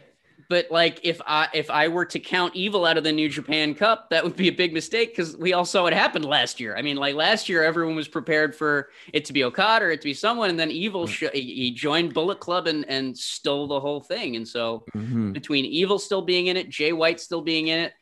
[0.49, 3.73] but like if I if I were to count Evil out of the New Japan
[3.73, 6.75] Cup, that would be a big mistake because we all saw what happened last year.
[6.75, 10.01] I mean, like last year, everyone was prepared for it to be Okada or it
[10.01, 13.79] to be someone, and then Evil sh- he joined Bullet Club and and stole the
[13.79, 14.35] whole thing.
[14.35, 15.31] And so Mhm.
[15.31, 17.93] between Evil still being in it, Jay White still being in it.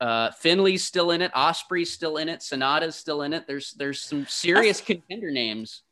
[0.00, 1.32] Uh, Finley's still in it.
[1.32, 2.40] Ospreay's still in it.
[2.40, 3.46] Sanada's still in it.
[3.46, 5.82] There's there's some serious contender names.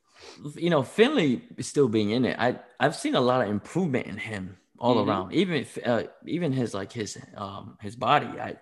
[0.54, 2.36] you know, Finley is still being in it.
[2.38, 5.08] I I've seen a lot of improvement in him all Mhm.
[5.08, 5.32] around.
[5.32, 8.26] Even if, uh, even his like his um his body.
[8.38, 8.56] I,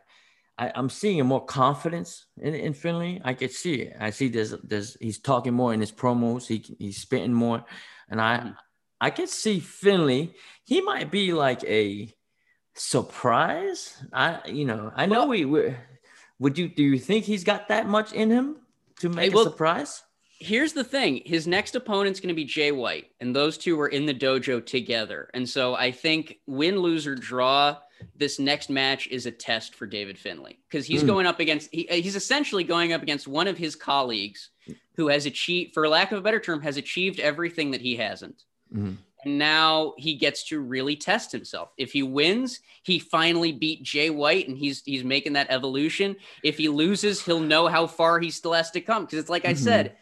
[0.59, 3.21] I I'm seeing a more confidence in in Finley.
[3.25, 3.97] I could see it.
[3.99, 6.47] I see there's there's he's talking more in his promos.
[6.47, 7.65] He he's spitting more,
[8.09, 8.57] and I Mhm.
[9.01, 10.35] I could see Finley.
[10.65, 12.15] He might be like a
[12.75, 13.97] surprise.
[14.13, 15.75] I you know I know Well- we we
[16.39, 18.57] would you do you think he's got that much in him
[19.01, 20.03] to make well- a surprise?
[20.45, 23.87] here's the thing his next opponent's going to be jay white and those two are
[23.87, 27.77] in the dojo together and so i think win lose or draw
[28.17, 31.07] this next match is a test for david finley because he's Hmm.
[31.07, 34.51] going up against he, he's essentially going up against one of his colleagues
[34.97, 38.43] who has achieved for lack of a better term has achieved everything that he hasn't
[38.75, 38.97] Mhm.
[39.25, 41.71] And now he gets to really test himself.
[41.77, 46.17] If he wins, he finally beat Jay White and he's he's making that evolution.
[46.43, 49.45] If he loses, he'll know how far he still has to come because it's like
[49.45, 49.59] I Mhm.
[49.59, 49.97] said,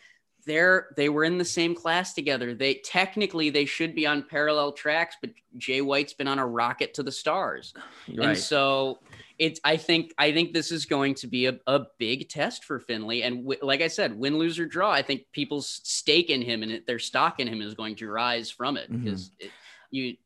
[0.47, 2.55] they're they were in the same class together.
[2.55, 6.95] They technically they should be on parallel tracks, but Jay White's been on a rocket
[6.95, 7.75] to the stars.
[8.07, 9.01] You're And so
[9.41, 12.79] it's I think I think this is going to be a, a big test for
[12.79, 13.23] Finley.
[13.23, 16.63] And w- like I said, win, lose, or draw, I think people's stake in him
[16.63, 19.51] and it- their stock in him is going to rise from it because it,
[19.91, 20.17] you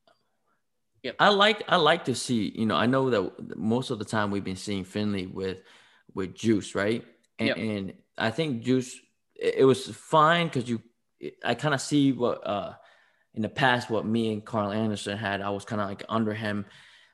[1.21, 4.31] I like I like to see, you know, I know that most of the time
[4.31, 5.59] we've been seeing Finley with
[6.13, 7.05] with Juice, right?
[7.39, 7.57] And, Yep.
[7.57, 8.99] and I think Juice
[9.37, 10.83] it, it was fine because you
[11.45, 12.73] I kind of see what uh
[13.35, 15.41] in the past what me and Karl Anderson had.
[15.41, 16.65] I was kind of like under him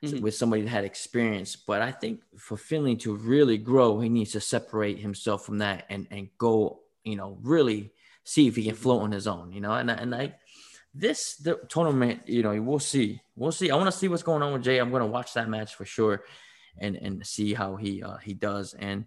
[0.03, 0.21] Mhm.
[0.21, 1.55] with somebody that had experience.
[1.55, 5.85] But I think for Finley to really grow, he needs to separate himself from that
[5.89, 7.91] and and go, you know, really
[8.23, 9.73] see if he can float on his own, you know.
[9.73, 10.35] And and I
[10.93, 13.21] this the tournament, you know, we'll see.
[13.35, 13.71] We'll see.
[13.71, 14.77] I want to see what's going on with Jay.
[14.77, 16.23] I'm going to watch that match for sure,
[16.77, 18.73] and and see how he uh, he does.
[18.73, 19.05] And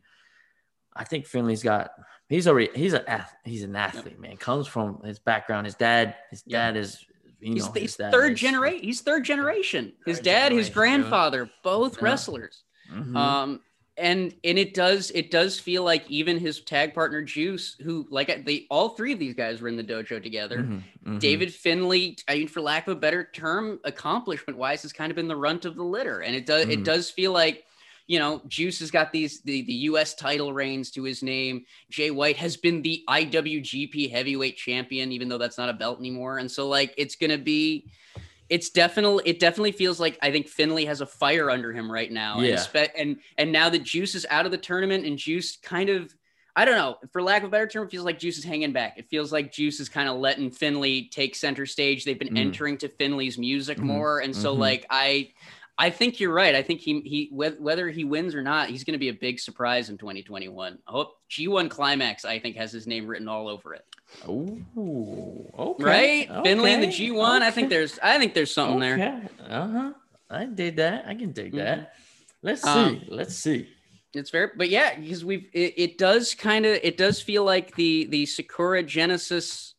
[0.95, 1.91] I think Finley's got.
[2.29, 2.71] He's already.
[2.75, 4.37] He's a he's an athlete, man.
[4.39, 5.67] Comes from his background.
[5.67, 6.17] His dad.
[6.31, 7.05] His dad is.
[7.45, 8.83] You he's, know, he's third generation.
[8.83, 9.93] He's third generation.
[10.07, 10.75] His Third dad, his generation, dude.
[10.75, 12.05] grandfather, both Yeah.
[12.05, 12.65] wrestlers.
[12.91, 13.17] Mhm.
[13.17, 13.61] Um,
[13.97, 18.45] and and it does it does feel like even his tag partner Juice, who like
[18.45, 20.59] they all three of these guys were in the dojo together.
[20.61, 21.21] Mhm, mhm.
[21.21, 25.17] David Finley, I mean, for lack of a better term, accomplishment wise, has kind of
[25.17, 26.85] been the runt of the litter, and it does it Mhm.
[26.85, 27.65] does feel like,
[28.07, 30.15] you know, Juice has got these the the U.S.
[30.15, 31.65] title reigns to his name.
[31.91, 36.39] Jay White has been the IWGP Heavyweight Champion, even though that's not a belt anymore,
[36.39, 37.87] and so like it's gonna be.
[38.51, 42.13] It's definitely it definitely feels like I think Finley has a fire under him right
[42.13, 42.41] now.
[42.41, 42.51] Yeah.
[42.51, 45.89] And, spe- and and now that Juice is out of the tournament and Juice kind
[45.89, 46.15] of
[46.55, 46.99] I don't know.
[47.11, 48.99] For lack of a better term, it feels like Juice is hanging back.
[48.99, 52.05] It feels like Juice is kind of letting Finley take center stage.
[52.05, 52.39] They've been Mhm.
[52.39, 53.85] entering to Finley's music Mhm.
[53.85, 54.59] more, and so Mhm.
[54.59, 55.31] like I,
[55.77, 56.55] I think you're right.
[56.55, 59.15] I think he he whe- whether he wins or not, he's going to be a
[59.15, 60.79] big surprise in 2021.
[60.87, 62.25] I hope G1 Climax.
[62.25, 63.85] I think has his name written all over it.
[64.29, 64.57] Oh,
[65.59, 65.85] okay.
[65.85, 67.43] Right, Finley in the G1.
[67.43, 69.29] I think there's I think there's something there.
[69.49, 69.93] Uh huh.
[70.31, 71.07] I did that.
[71.09, 71.95] I can dig that.
[72.43, 72.69] Let's see.
[72.69, 73.69] Um, Let's see.
[74.13, 77.75] It's fair, but yeah, because we've it, it does kind of it does feel like
[77.75, 79.75] the the Sakura Genesis,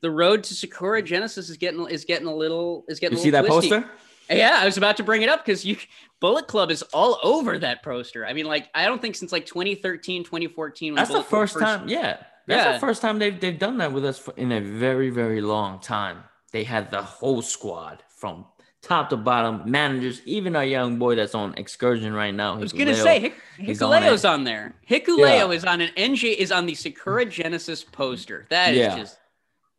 [0.00, 3.18] the road to Sakura Genesis is getting is getting a little is getting.
[3.18, 3.68] You a see that twisty.
[3.68, 3.90] poster?
[4.30, 5.76] Yeah, I was about to bring it up because you
[6.20, 8.24] Bullet Club is all over that poster.
[8.26, 10.92] I mean, like I don't think since like 2013, 2014.
[10.92, 11.88] when That's the Bullet Club first time.
[11.88, 12.72] Yeah, that's Yeah.
[12.72, 15.80] the first time they've they've done that with us for, in a very very long
[15.80, 16.24] time.
[16.52, 18.46] They had the whole squad from
[18.80, 22.54] top to bottom, managers, even our young boy that's on excursion right now.
[22.54, 24.74] I was gonna say Hik- he's on Hikuleo's on, there.
[24.88, 25.18] Hikuleo
[25.48, 25.50] Yeah.
[25.50, 28.46] is on an NJ is on the Sakura Genesis poster.
[28.50, 28.98] That is Yeah.
[28.98, 29.18] just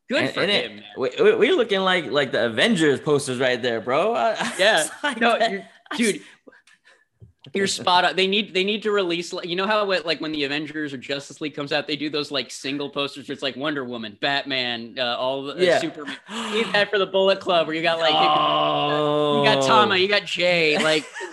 [0.09, 0.75] good And- for and it- him.
[0.77, 0.85] man.
[0.97, 4.13] we, we- we're looking like like the Avengers posters right there, bro.
[4.15, 5.65] I- Yeah, like no, you're-
[5.97, 6.21] dude,
[7.53, 8.15] you're spot on.
[8.15, 10.93] They need they need to release like you know how it, like when the Avengers
[10.93, 13.27] or Justice League comes out, they do those like single posters.
[13.27, 15.79] Where it's like Wonder Woman, Batman, uh, all the uh, Yeah.
[15.79, 16.17] Superman.
[16.51, 19.43] Need that for the Bullet Club, where you got like oh.
[19.43, 21.05] you got Tama, you got Jay, like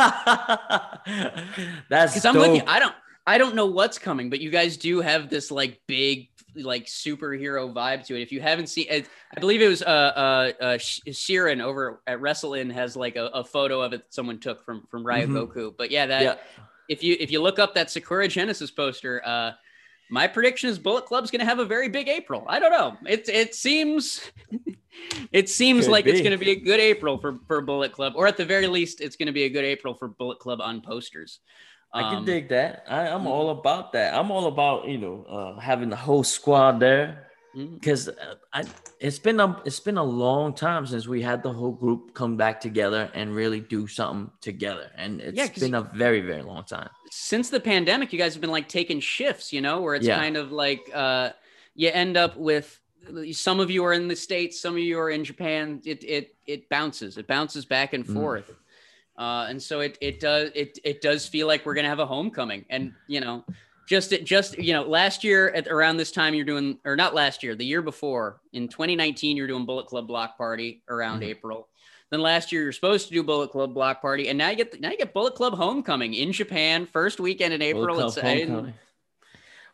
[1.88, 2.62] that's because I'm you.
[2.66, 2.94] I don't
[3.26, 7.72] I don't know what's coming, but you guys do have this like big like superhero
[7.72, 8.22] vibe to it.
[8.22, 12.00] If you haven't seen it, I believe it was uh uh, uh Sh- Sheeran over
[12.06, 15.06] at Wrestle In has like a, a photo of it that someone took from from
[15.06, 15.48] Riot Mhm.
[15.52, 15.74] Goku.
[15.76, 16.34] But yeah, that yeah.
[16.88, 19.52] if you if you look up that Sakura Genesis poster, uh
[20.10, 22.44] my prediction is Bullet Club's going to have a very big April.
[22.46, 22.96] I don't know.
[23.08, 24.20] It it seems
[25.32, 28.12] it seems Could like it's going to be a good April for for Bullet Club,
[28.14, 30.60] or at the very least, it's going to be a good April for Bullet Club
[30.60, 31.40] on posters.
[31.94, 32.84] I can Um, dig that.
[32.88, 33.26] I, I'm mhm.
[33.26, 34.14] all about that.
[34.14, 37.28] I'm all about you know uh, having the whole squad there
[37.74, 38.64] because uh, I
[38.98, 42.36] it's been a it's been a long time since we had the whole group come
[42.36, 46.64] back together and really do something together, and it's Yeah, been a very very long
[46.64, 46.88] time.
[47.10, 50.16] since the pandemic, you guys have been like taking shifts, you know, where it's Yeah.
[50.16, 51.30] kind of like uh,
[51.74, 52.80] you end up with
[53.32, 55.82] some of you are in the states, some of you are in Japan.
[55.84, 58.14] It it it bounces, it bounces back and Mm.
[58.14, 58.50] forth,
[59.18, 62.06] uh, and so it it does it it does feel like we're gonna have a
[62.06, 63.44] homecoming, and you know.
[63.88, 67.14] Just, it just you know, last year at around this time, you're doing, or not
[67.14, 71.26] last year, the year before, in 2019, you're doing Bullet Club Block Party around Mhm.
[71.26, 71.68] April.
[72.08, 74.80] Then last year you're supposed to do Bullet Club Block Party, and now you get
[74.80, 78.06] now you get Bullet Club Homecoming in Japan, first weekend in April.
[78.06, 78.74] It's, Cup I didn't- homecoming.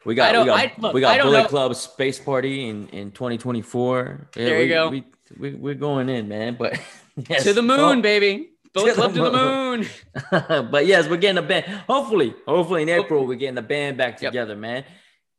[0.07, 1.49] We got, we got, I- look, we got Bullet know.
[1.49, 4.29] Club Space Party in, in 2024.
[4.37, 4.89] Yeah, There you we, go.
[4.89, 5.05] We,
[5.39, 6.57] we, we're going in, man.
[6.59, 6.81] But
[7.29, 7.45] yes.
[7.45, 8.51] to the moon, Oh, baby.
[8.75, 9.87] To Club to the moon.
[10.71, 11.65] but yes, we're getting a band.
[11.89, 14.31] Hopefully, hopefully in April we're getting the band back Yep.
[14.33, 14.85] together, man.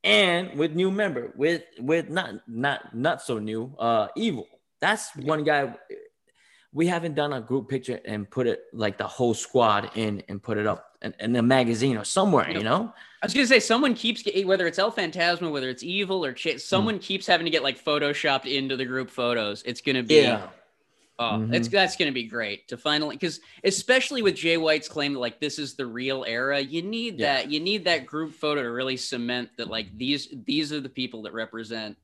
[0.04, 4.48] And with new member, with with not not not so new, uh, evil.
[4.82, 5.76] That's one guy.
[6.72, 10.42] We haven't done a group picture and put it like the whole squad in and
[10.42, 12.94] put it up in, in a magazine or somewhere, you know.
[13.22, 16.60] I was gonna say someone keeps whether it's El Phantasmo, whether it's Evil or Ch-
[16.60, 17.00] someone Hmm.
[17.02, 19.64] keeps having to get like photoshopped into the group photos.
[19.66, 20.48] It's gonna be Yeah.
[21.22, 21.54] Oh, Mhm.
[21.54, 25.42] it's that's gonna be great to finally because especially with Jay White's claim that like
[25.42, 27.36] this is the real era, you need Yeah.
[27.36, 30.88] that you need that group photo to really cement that like these these are the
[30.90, 31.98] people that represent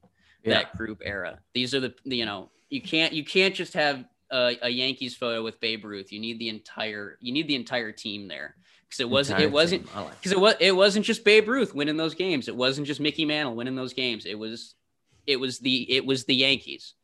[0.43, 0.55] Yeah.
[0.55, 1.39] that group era.
[1.53, 5.41] These are the you know you can't you can't just have a, a Yankees photo
[5.43, 6.11] with Babe Ruth.
[6.11, 9.53] You need the entire you need the entire team there because it wasn't Entire it
[9.53, 9.95] wasn't.
[9.95, 12.49] I like because it was it wasn't just Babe Ruth winning those games.
[12.49, 14.25] It wasn't just Mickey Mantle winning those games.
[14.25, 14.75] It was
[15.25, 16.95] it was the it was the Yankees.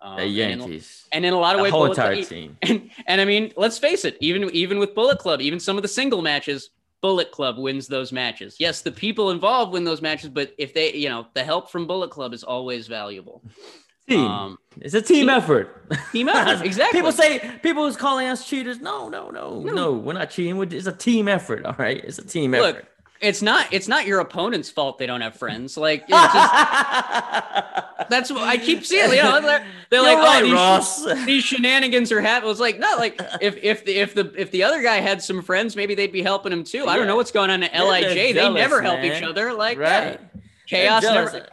[0.00, 1.06] Um, the and in- Yankees.
[1.12, 2.56] and in a lot of The ways, whole Bullet entire Club- team.
[2.62, 5.82] and and I mean, let's face it, even even with Bullet Club, even some of
[5.82, 6.70] the single matches,
[7.00, 8.56] Bullet Club wins those matches.
[8.58, 11.86] Yes, the people involved win those matches, but if they, you know, the help from
[11.86, 13.42] Bullet Club is always valuable.
[14.08, 14.20] Team.
[14.24, 15.90] Um, it's a team team- effort.
[16.12, 16.98] team effort, exactly.
[16.98, 18.80] People say people is calling us cheaters.
[18.80, 19.92] No, no, no, no.
[19.92, 20.56] We're not cheating.
[20.56, 21.66] We're- It's a team effort.
[21.66, 22.02] All right.
[22.02, 22.88] It's a team Look, effort.
[23.20, 25.76] it's not it's not your opponent's fault they don't have friends.
[25.76, 29.10] Like it's just that's what I keep seeing.
[29.10, 31.04] You know, they're, they're like, right, oh, these, Ross.
[31.26, 32.50] these shenanigans are happening.
[32.50, 35.42] It's like, no, like if if the if the if the other guy had some
[35.42, 36.86] friends, maybe they'd be helping him too.
[36.86, 38.02] I don't know what's going on at Yeah, Lij.
[38.02, 39.52] they're They jealous, never help each other.
[39.52, 40.20] Like right.
[40.20, 40.40] yeah.
[40.66, 41.48] chaos never chaos,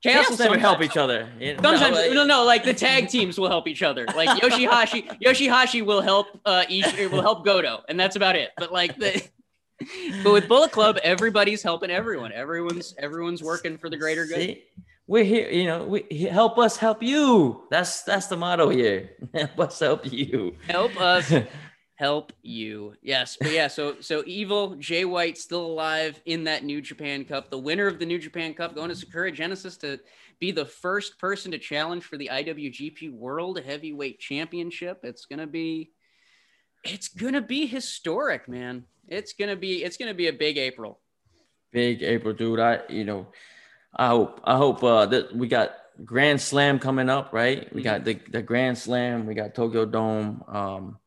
[0.00, 1.28] Chaos will never help each other.
[1.60, 4.06] Sometimes like- no, no, like the tag teams will help each other.
[4.14, 8.50] Like Yoshihashi, Yoshihashi will help uh Ishii, will help Goto, and that's about it.
[8.56, 9.20] But like the
[10.24, 12.32] but with Bullet Club, everybody's helping everyone.
[12.32, 14.36] Everyone's everyone's working for the greater good.
[14.36, 14.64] See,
[15.08, 15.50] we're here.
[15.50, 17.62] You know, we help us help you.
[17.70, 19.10] That's that's the motto here.
[19.34, 20.54] Help us help you.
[20.68, 21.32] Help us
[21.96, 22.94] help you.
[23.02, 23.68] Yes, but yeah.
[23.68, 27.50] So so evil Jay White still alive in that New Japan Cup.
[27.50, 29.98] The winner of the New Japan Cup going to Sakura Genesis to
[30.40, 35.00] be the first person to challenge for the IWGP World Heavyweight Championship.
[35.02, 35.90] It's gonna be
[36.84, 38.84] it's gonna be historic, man.
[39.08, 41.00] It's gonna be it's gonna be a big April.
[41.72, 42.60] Big April, dude.
[42.60, 43.26] I you know,
[43.98, 45.72] I hope I hope uh that we got
[46.04, 47.72] Grand Slam coming up, right?
[47.74, 49.26] We got the the Grand Slam.
[49.26, 50.44] We got Tokyo Dome.
[50.46, 50.98] Um,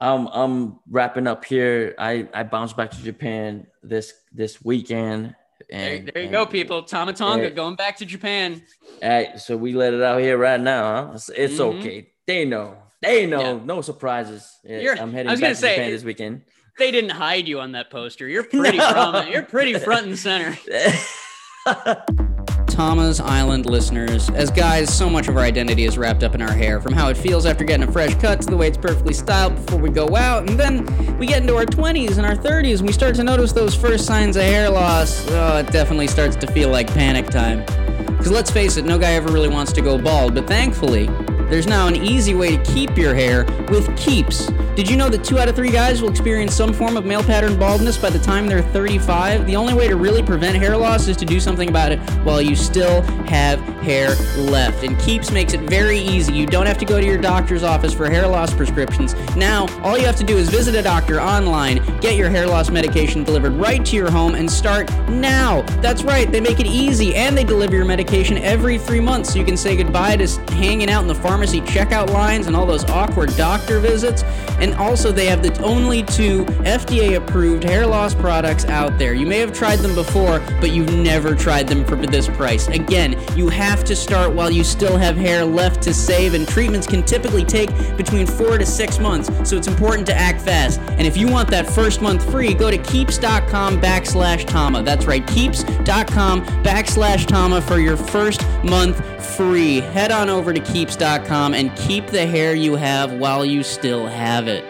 [0.00, 1.94] I'm I'm wrapping up here.
[1.98, 5.34] I I bounced back to Japan this this weekend.
[5.68, 6.82] There, And, there you and- go, people.
[6.84, 7.50] Tama Tonga Yeah.
[7.50, 8.62] going back to Japan.
[9.02, 11.08] Hey, so we let it out here right now.
[11.08, 11.12] Huh?
[11.14, 11.78] It's, it's Mhm.
[11.78, 12.08] okay.
[12.26, 12.78] They know.
[13.02, 13.40] They know.
[13.58, 13.58] Yeah.
[13.64, 14.50] No surprises.
[14.64, 16.42] I'm I heading was back to say, Japan this weekend.
[16.78, 18.26] They didn't hide you on that poster.
[18.26, 18.90] You're pretty No.
[18.90, 19.30] prominent.
[19.30, 20.56] You're pretty front and center.
[22.66, 26.52] Tama's Island listeners, as guys, so much of our identity is wrapped up in our
[26.52, 29.12] hair, from how it feels after getting a fresh cut to the way it's perfectly
[29.12, 32.78] styled before we go out, and then we get into our 20s and our 30s
[32.78, 35.26] and we start to notice those first signs of hair loss.
[35.28, 37.60] Oh, it definitely starts to feel like panic time.
[38.06, 41.08] Because let's face it, no guy ever really wants to go bald, but thankfully,
[41.50, 44.46] there's now an easy way to keep your hair with Keeps.
[44.76, 47.24] Did you know that two out of three guys will experience some form of male
[47.24, 49.46] pattern baldness by the time they're 35?
[49.46, 52.40] The only way to really prevent hair loss is to do something about it while
[52.40, 54.84] you still have hair left.
[54.84, 56.32] And Keeps makes it very easy.
[56.34, 59.14] You don't have to go to your doctor's office for hair loss prescriptions.
[59.34, 62.70] Now, all you have to do is visit a doctor online, get your hair loss
[62.70, 65.62] medication delivered right to your home, and start now.
[65.82, 69.38] That's right, they make it easy and they deliver your medication every three months so
[69.40, 72.84] you can say goodbye to hanging out in the pharmacy checkout lines and all those
[72.90, 74.22] awkward doctor visits.
[74.60, 79.14] And also, they have the only two FDA approved hair loss products out there.
[79.14, 82.68] You may have tried them before, but you've never tried them for this price.
[82.68, 86.86] Again, you have to start while you still have hair left to save, and treatments
[86.86, 90.80] can typically take between four to six months, so it's important to act fast.
[90.80, 94.82] And if you want that first month free, go to keeps.com backslash Tama.
[94.82, 99.80] That's right, keeps.com backslash Tama for your first month free.
[99.80, 104.48] Head on over to keeps.com and keep the hair you have while you still have
[104.48, 104.64] it.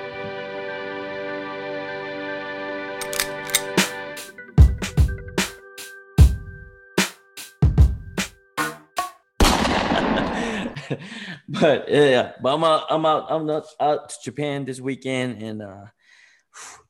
[11.49, 12.85] but yeah, but I'm out.
[12.91, 13.27] I'm out.
[13.31, 15.85] I'm not out to Japan this weekend, and uh,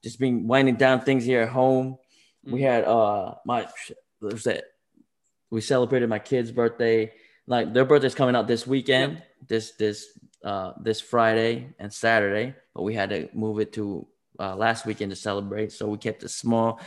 [0.02, 1.98] just been winding down things here at home.
[2.44, 3.68] We had uh my
[4.20, 4.64] was that?
[5.50, 7.12] We celebrated my kid's birthday.
[7.50, 12.84] Like their birthday's coming out this weekend, this this uh this Friday and Saturday, but
[12.84, 14.06] we had to move it to
[14.38, 15.72] uh, last weekend to celebrate.
[15.72, 16.80] So we kept it small,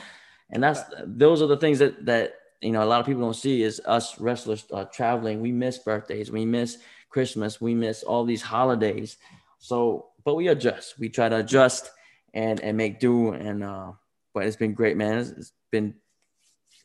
[0.50, 3.34] and that's those are the things that that you know a lot of people don't
[3.34, 5.42] see is us wrestlers uh, traveling.
[5.42, 6.78] We miss birthdays, we miss
[7.10, 9.18] Christmas, we miss all these holidays.
[9.60, 10.98] So, but we adjust.
[10.98, 11.92] We try to adjust
[12.34, 13.34] and and make do.
[13.34, 13.92] And uh,
[14.34, 15.18] but it's been great, man.
[15.18, 15.96] It's, it's been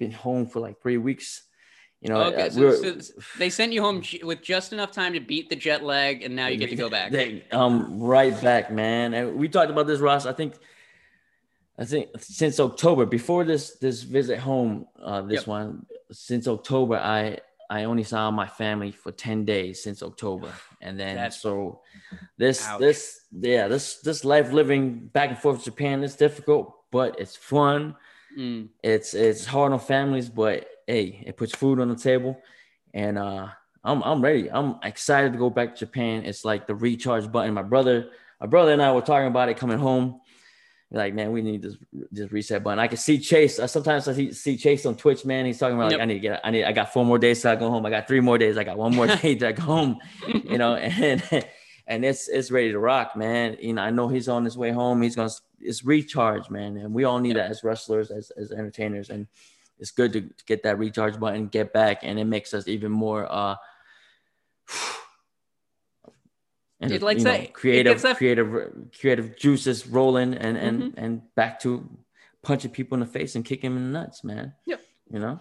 [0.00, 1.44] been home for like three weeks.
[2.00, 5.12] You know, Okay, uh, so, we're- so they sent you home with just enough time
[5.14, 7.10] to beat the jet lag, and now you get to go back.
[7.10, 9.14] They, um, right back, man.
[9.14, 10.24] And we talked about this, Ross.
[10.24, 10.54] I think,
[11.76, 15.46] I think since October, before this this visit home, uh, this Yep.
[15.48, 17.38] one, since October, I
[17.70, 21.80] I only saw my family for ten days since October, and then That's- so
[22.36, 22.80] this Ouch.
[22.80, 27.34] this yeah this this life living back and forth to Japan is difficult, but it's
[27.36, 27.96] fun.
[28.38, 28.68] Mm.
[28.84, 32.40] It's it's hard on families, but hey, it puts food on the table,
[32.92, 33.48] and uh,
[33.84, 34.50] I'm I'm ready.
[34.50, 36.24] I'm excited to go back to Japan.
[36.24, 37.54] It's like the recharge button.
[37.54, 38.10] My brother,
[38.40, 40.20] my brother and I were talking about it coming home.
[40.90, 41.76] Like man, we need this
[42.10, 42.78] this reset button.
[42.78, 43.58] I can see Chase.
[43.58, 45.26] Uh, sometimes I see, see Chase on Twitch.
[45.26, 46.00] Man, he's talking about like Yep.
[46.00, 46.40] I need to get.
[46.42, 46.64] I need.
[46.64, 47.84] I got four more days till I go home.
[47.84, 48.56] I got three more days.
[48.56, 49.98] I got one more day to go home.
[50.26, 51.22] You know, and
[51.86, 53.58] and it's it's ready to rock, man.
[53.60, 55.02] You know, I know he's on his way home.
[55.02, 55.30] He's gonna
[55.60, 59.26] it's recharge, man, and we all need that as wrestlers, as as entertainers, and
[59.78, 62.90] it's good to, to get that recharge button, get back, and it makes us even
[62.92, 63.56] more uh.
[66.80, 70.98] And It likes you know, that- creative, that- creative, creative juices rolling, and and Mm-hmm.
[71.04, 71.88] and back to
[72.42, 74.54] punching people in the face and kicking them in the nuts, man.
[74.66, 74.80] Yep.
[75.10, 75.40] You know.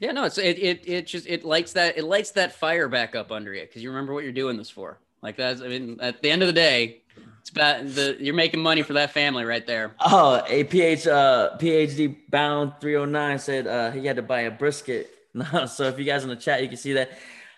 [0.00, 3.14] Yeah, no, it's it it it just it lights that it lights that fire back
[3.14, 4.98] up under you because you remember what you're doing this for.
[5.22, 7.01] Like that's I mean, at the end of the day,
[7.42, 9.96] it's about the you're making money for that family right there.
[9.98, 15.10] Oh, a PH, uh, PhD bound 309 said uh, he had to buy a brisket.
[15.66, 17.10] so if you guys in the chat, you can see that.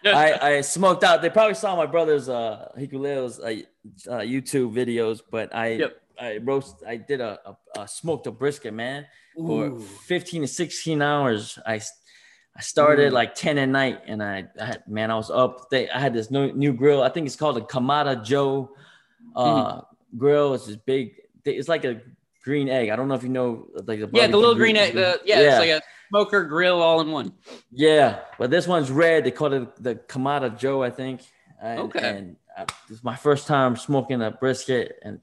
[0.06, 1.20] I, I smoked out.
[1.20, 3.56] They probably saw my brother's uh Hikuleo's uh,
[4.10, 6.00] uh, YouTube videos, but I Yep.
[6.18, 9.06] I roast I did a, a, a smoked a brisket, man,
[9.36, 11.58] for 15 to 16 hours.
[11.66, 11.80] I
[12.56, 15.70] I started like 10 at night, and I, I had, man, I was up.
[15.70, 17.02] They, I had this new, new grill.
[17.02, 18.76] I think it's called a Kamado Joe
[19.34, 19.80] uh,
[20.16, 20.54] grill.
[20.54, 21.14] It's this big.
[21.44, 22.00] It's like a
[22.42, 22.90] green egg.
[22.90, 24.94] I don't know if you know, like the Yeah, the little green egg.
[24.94, 25.48] The, yeah, Yeah.
[25.50, 27.32] it's like a smoker grill all in one.
[27.70, 29.24] Yeah, but this one's red.
[29.24, 31.22] They call it the Kamado Joe, I think.
[31.62, 32.08] And, Okay.
[32.18, 35.20] And uh, this is my first time smoking a brisket, and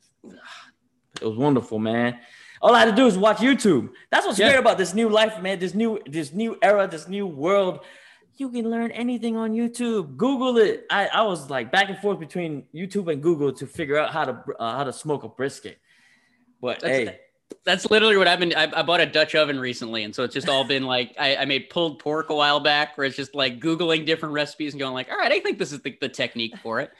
[1.21, 2.19] it was wonderful, man.
[2.61, 3.89] All I had to do is watch YouTube.
[4.11, 4.49] That's what's Yeah.
[4.49, 5.57] great about this new life, man.
[5.59, 7.79] This new, this new era, this new world.
[8.41, 10.17] You can learn anything on YouTube.
[10.17, 10.85] Google it.
[10.89, 14.25] I, I was like back and forth between YouTube and Google to figure out how
[14.25, 15.77] to uh, how to smoke a brisket.
[16.59, 17.19] But That's- hey,
[17.63, 18.53] That's literally what I've been.
[18.55, 21.35] I, I bought a Dutch oven recently, and so it's just all been like I,
[21.37, 24.79] I made pulled pork a while back, where it's just like googling different recipes and
[24.79, 26.91] going like, all right, I think this is the, the technique for it.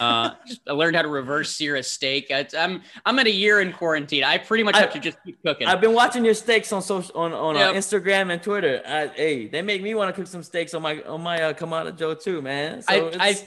[0.00, 0.30] Uh,
[0.68, 2.30] I learned how to reverse sear a steak.
[2.30, 4.24] I, I'm I'm at a year in quarantine.
[4.24, 5.66] I pretty much I- have to just keep cooking.
[5.66, 8.82] I've been watching your steaks on social on on uh, Instagram and Twitter.
[8.86, 11.52] I, hey, they make me want to cook some steaks on my on my uh,
[11.52, 12.82] Kamado Joe too, man.
[12.82, 13.44] So I- it's-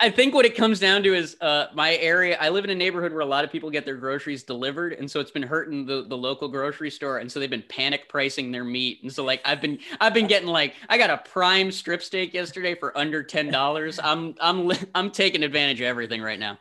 [0.00, 2.36] I think what it comes down to is uh, my area.
[2.40, 5.10] I live in a neighborhood where a lot of people get their groceries delivered, and
[5.10, 8.52] so it's been hurting the, the local grocery store, and so they've been panic pricing
[8.52, 9.00] their meat.
[9.02, 12.34] And so like I've been I've been getting like I got a prime strip steak
[12.34, 13.98] yesterday for under ten dollars.
[14.02, 16.58] I'm I'm I'm taking advantage of everything right now.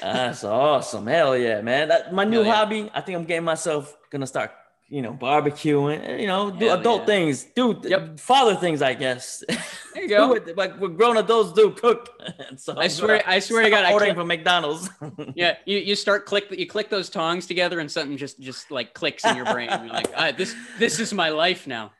[0.00, 1.06] That's awesome.
[1.06, 1.88] Hell yeah, man.
[1.88, 2.54] That, my new yeah.
[2.54, 4.50] hobby, I think I'm getting myself gonna start,
[4.88, 7.06] you know, barbecuing, you know, do Hell adult yeah.
[7.06, 8.20] things, do Yep.
[8.20, 9.42] father things, I guess.
[9.94, 10.26] There you go.
[10.28, 12.08] what- like what grown adults do, cook.
[12.56, 14.90] so I swear- I swear to God, I ordering from McDonald's.
[15.36, 18.92] Yeah, you, you start click you click those tongs together, and something just just like
[18.94, 19.68] clicks in your brain.
[19.70, 21.92] You're like, ah, this this is my life now.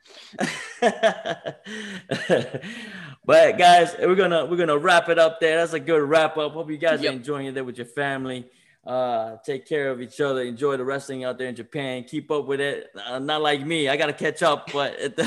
[3.24, 5.56] but guys, we're gonna we're gonna wrap it up there.
[5.58, 6.52] That's a good wrap up.
[6.52, 7.12] Hope you guys Yep.
[7.12, 8.46] are enjoying it there with your family.
[8.86, 10.42] Uh, take care of each other.
[10.42, 12.04] Enjoy the wrestling out there in Japan.
[12.04, 12.88] Keep up with it.
[13.06, 13.88] Uh, not like me.
[13.88, 15.18] I gotta catch up, but it,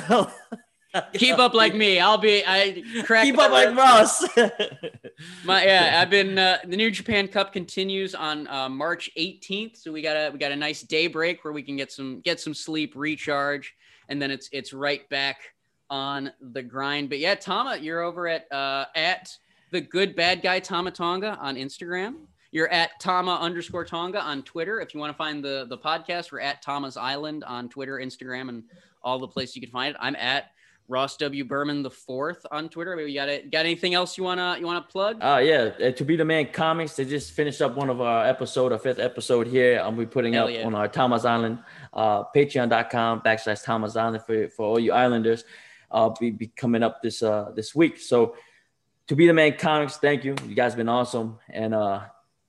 [1.14, 2.00] Keep up like me.
[2.00, 3.26] I'll be I crack.
[3.26, 4.26] Keep up like Ross.
[5.44, 9.92] My yeah, I've been uh, the New Japan Cup continues on uh, March 18th, so
[9.92, 12.40] we got a we got a nice day break where we can get some get
[12.40, 13.76] some sleep, recharge,
[14.10, 15.38] and then it's it's right back
[15.90, 17.10] on the grind.
[17.10, 19.36] But yeah, Tama, you're over at uh, at
[19.72, 22.16] the good bad guy Tama Tonga on Instagram.
[22.58, 24.82] You're at Tama underscore Tonga on Twitter.
[24.82, 28.50] If you want to find the the podcast, we're at Tama's Island on Twitter, Instagram,
[28.50, 28.64] and
[29.04, 29.98] all the places you can find it.
[30.00, 30.46] I'm at
[30.88, 33.00] Ross W Berman the fourth on Twitter.
[33.08, 33.52] You got it?
[33.52, 35.24] Got anything else you wanna you wanna plug?
[35.24, 36.96] Uh, yeah, uh, to be the man comics.
[36.96, 39.80] They just finished up one of our episode, our fifth episode here.
[39.80, 40.66] I'm be putting Hell up yeah.
[40.66, 41.60] on our Tama's Island,
[41.94, 45.44] uh, Patreon.com backslash Tama's Island for for all you Islanders.
[45.92, 48.00] Uh, be, be coming up this uh this week.
[48.00, 48.36] So
[49.10, 50.34] to be the man comics, thank you.
[50.48, 51.38] You guys been awesome.
[51.52, 52.02] And uh,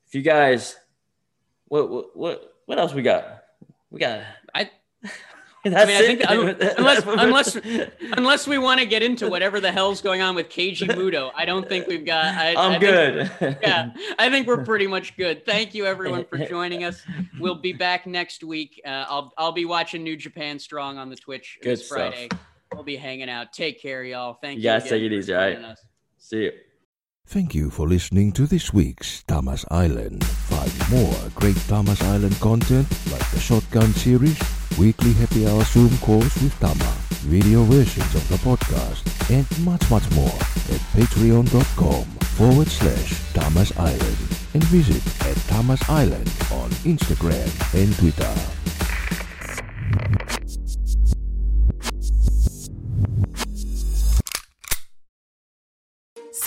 [0.09, 0.76] if you guys,
[1.66, 3.44] what what what what else we got?
[3.90, 4.22] We got.
[4.54, 4.70] I
[5.64, 7.56] That's I mean, I think un- unless unless
[8.16, 11.44] unless we want to get into whatever the hell's going on with Keiji Muto, I
[11.44, 12.24] don't think we've got.
[12.24, 13.59] I, I'm I think- good.
[13.62, 15.44] yeah, I think we're pretty much good.
[15.44, 17.02] Thank you everyone for joining us.
[17.38, 18.80] We'll be back next week.
[18.86, 21.98] Uh, I'll I'll be watching New Japan Strong on the Twitch Good this stuff.
[22.14, 22.28] Friday.
[22.72, 23.52] We'll be hanging out.
[23.52, 24.34] Take care, y'all.
[24.40, 24.78] Thank You you.
[24.78, 25.59] guys take it easy, all right?
[25.59, 25.84] us.
[26.18, 26.52] See you.
[27.28, 30.24] Thank you for listening to this week's Tama's Island.
[30.24, 34.40] Find more great Tama's Island content like the Shotgun series,
[34.78, 36.90] weekly happy hour Zoom calls with Tama,
[37.28, 40.32] video versions of the podcast, and much, much more
[40.72, 42.04] at patreon.com
[42.38, 44.18] forward slash Tama's Island
[44.54, 48.57] and visit at Tama's Island on Instagram and Twitter.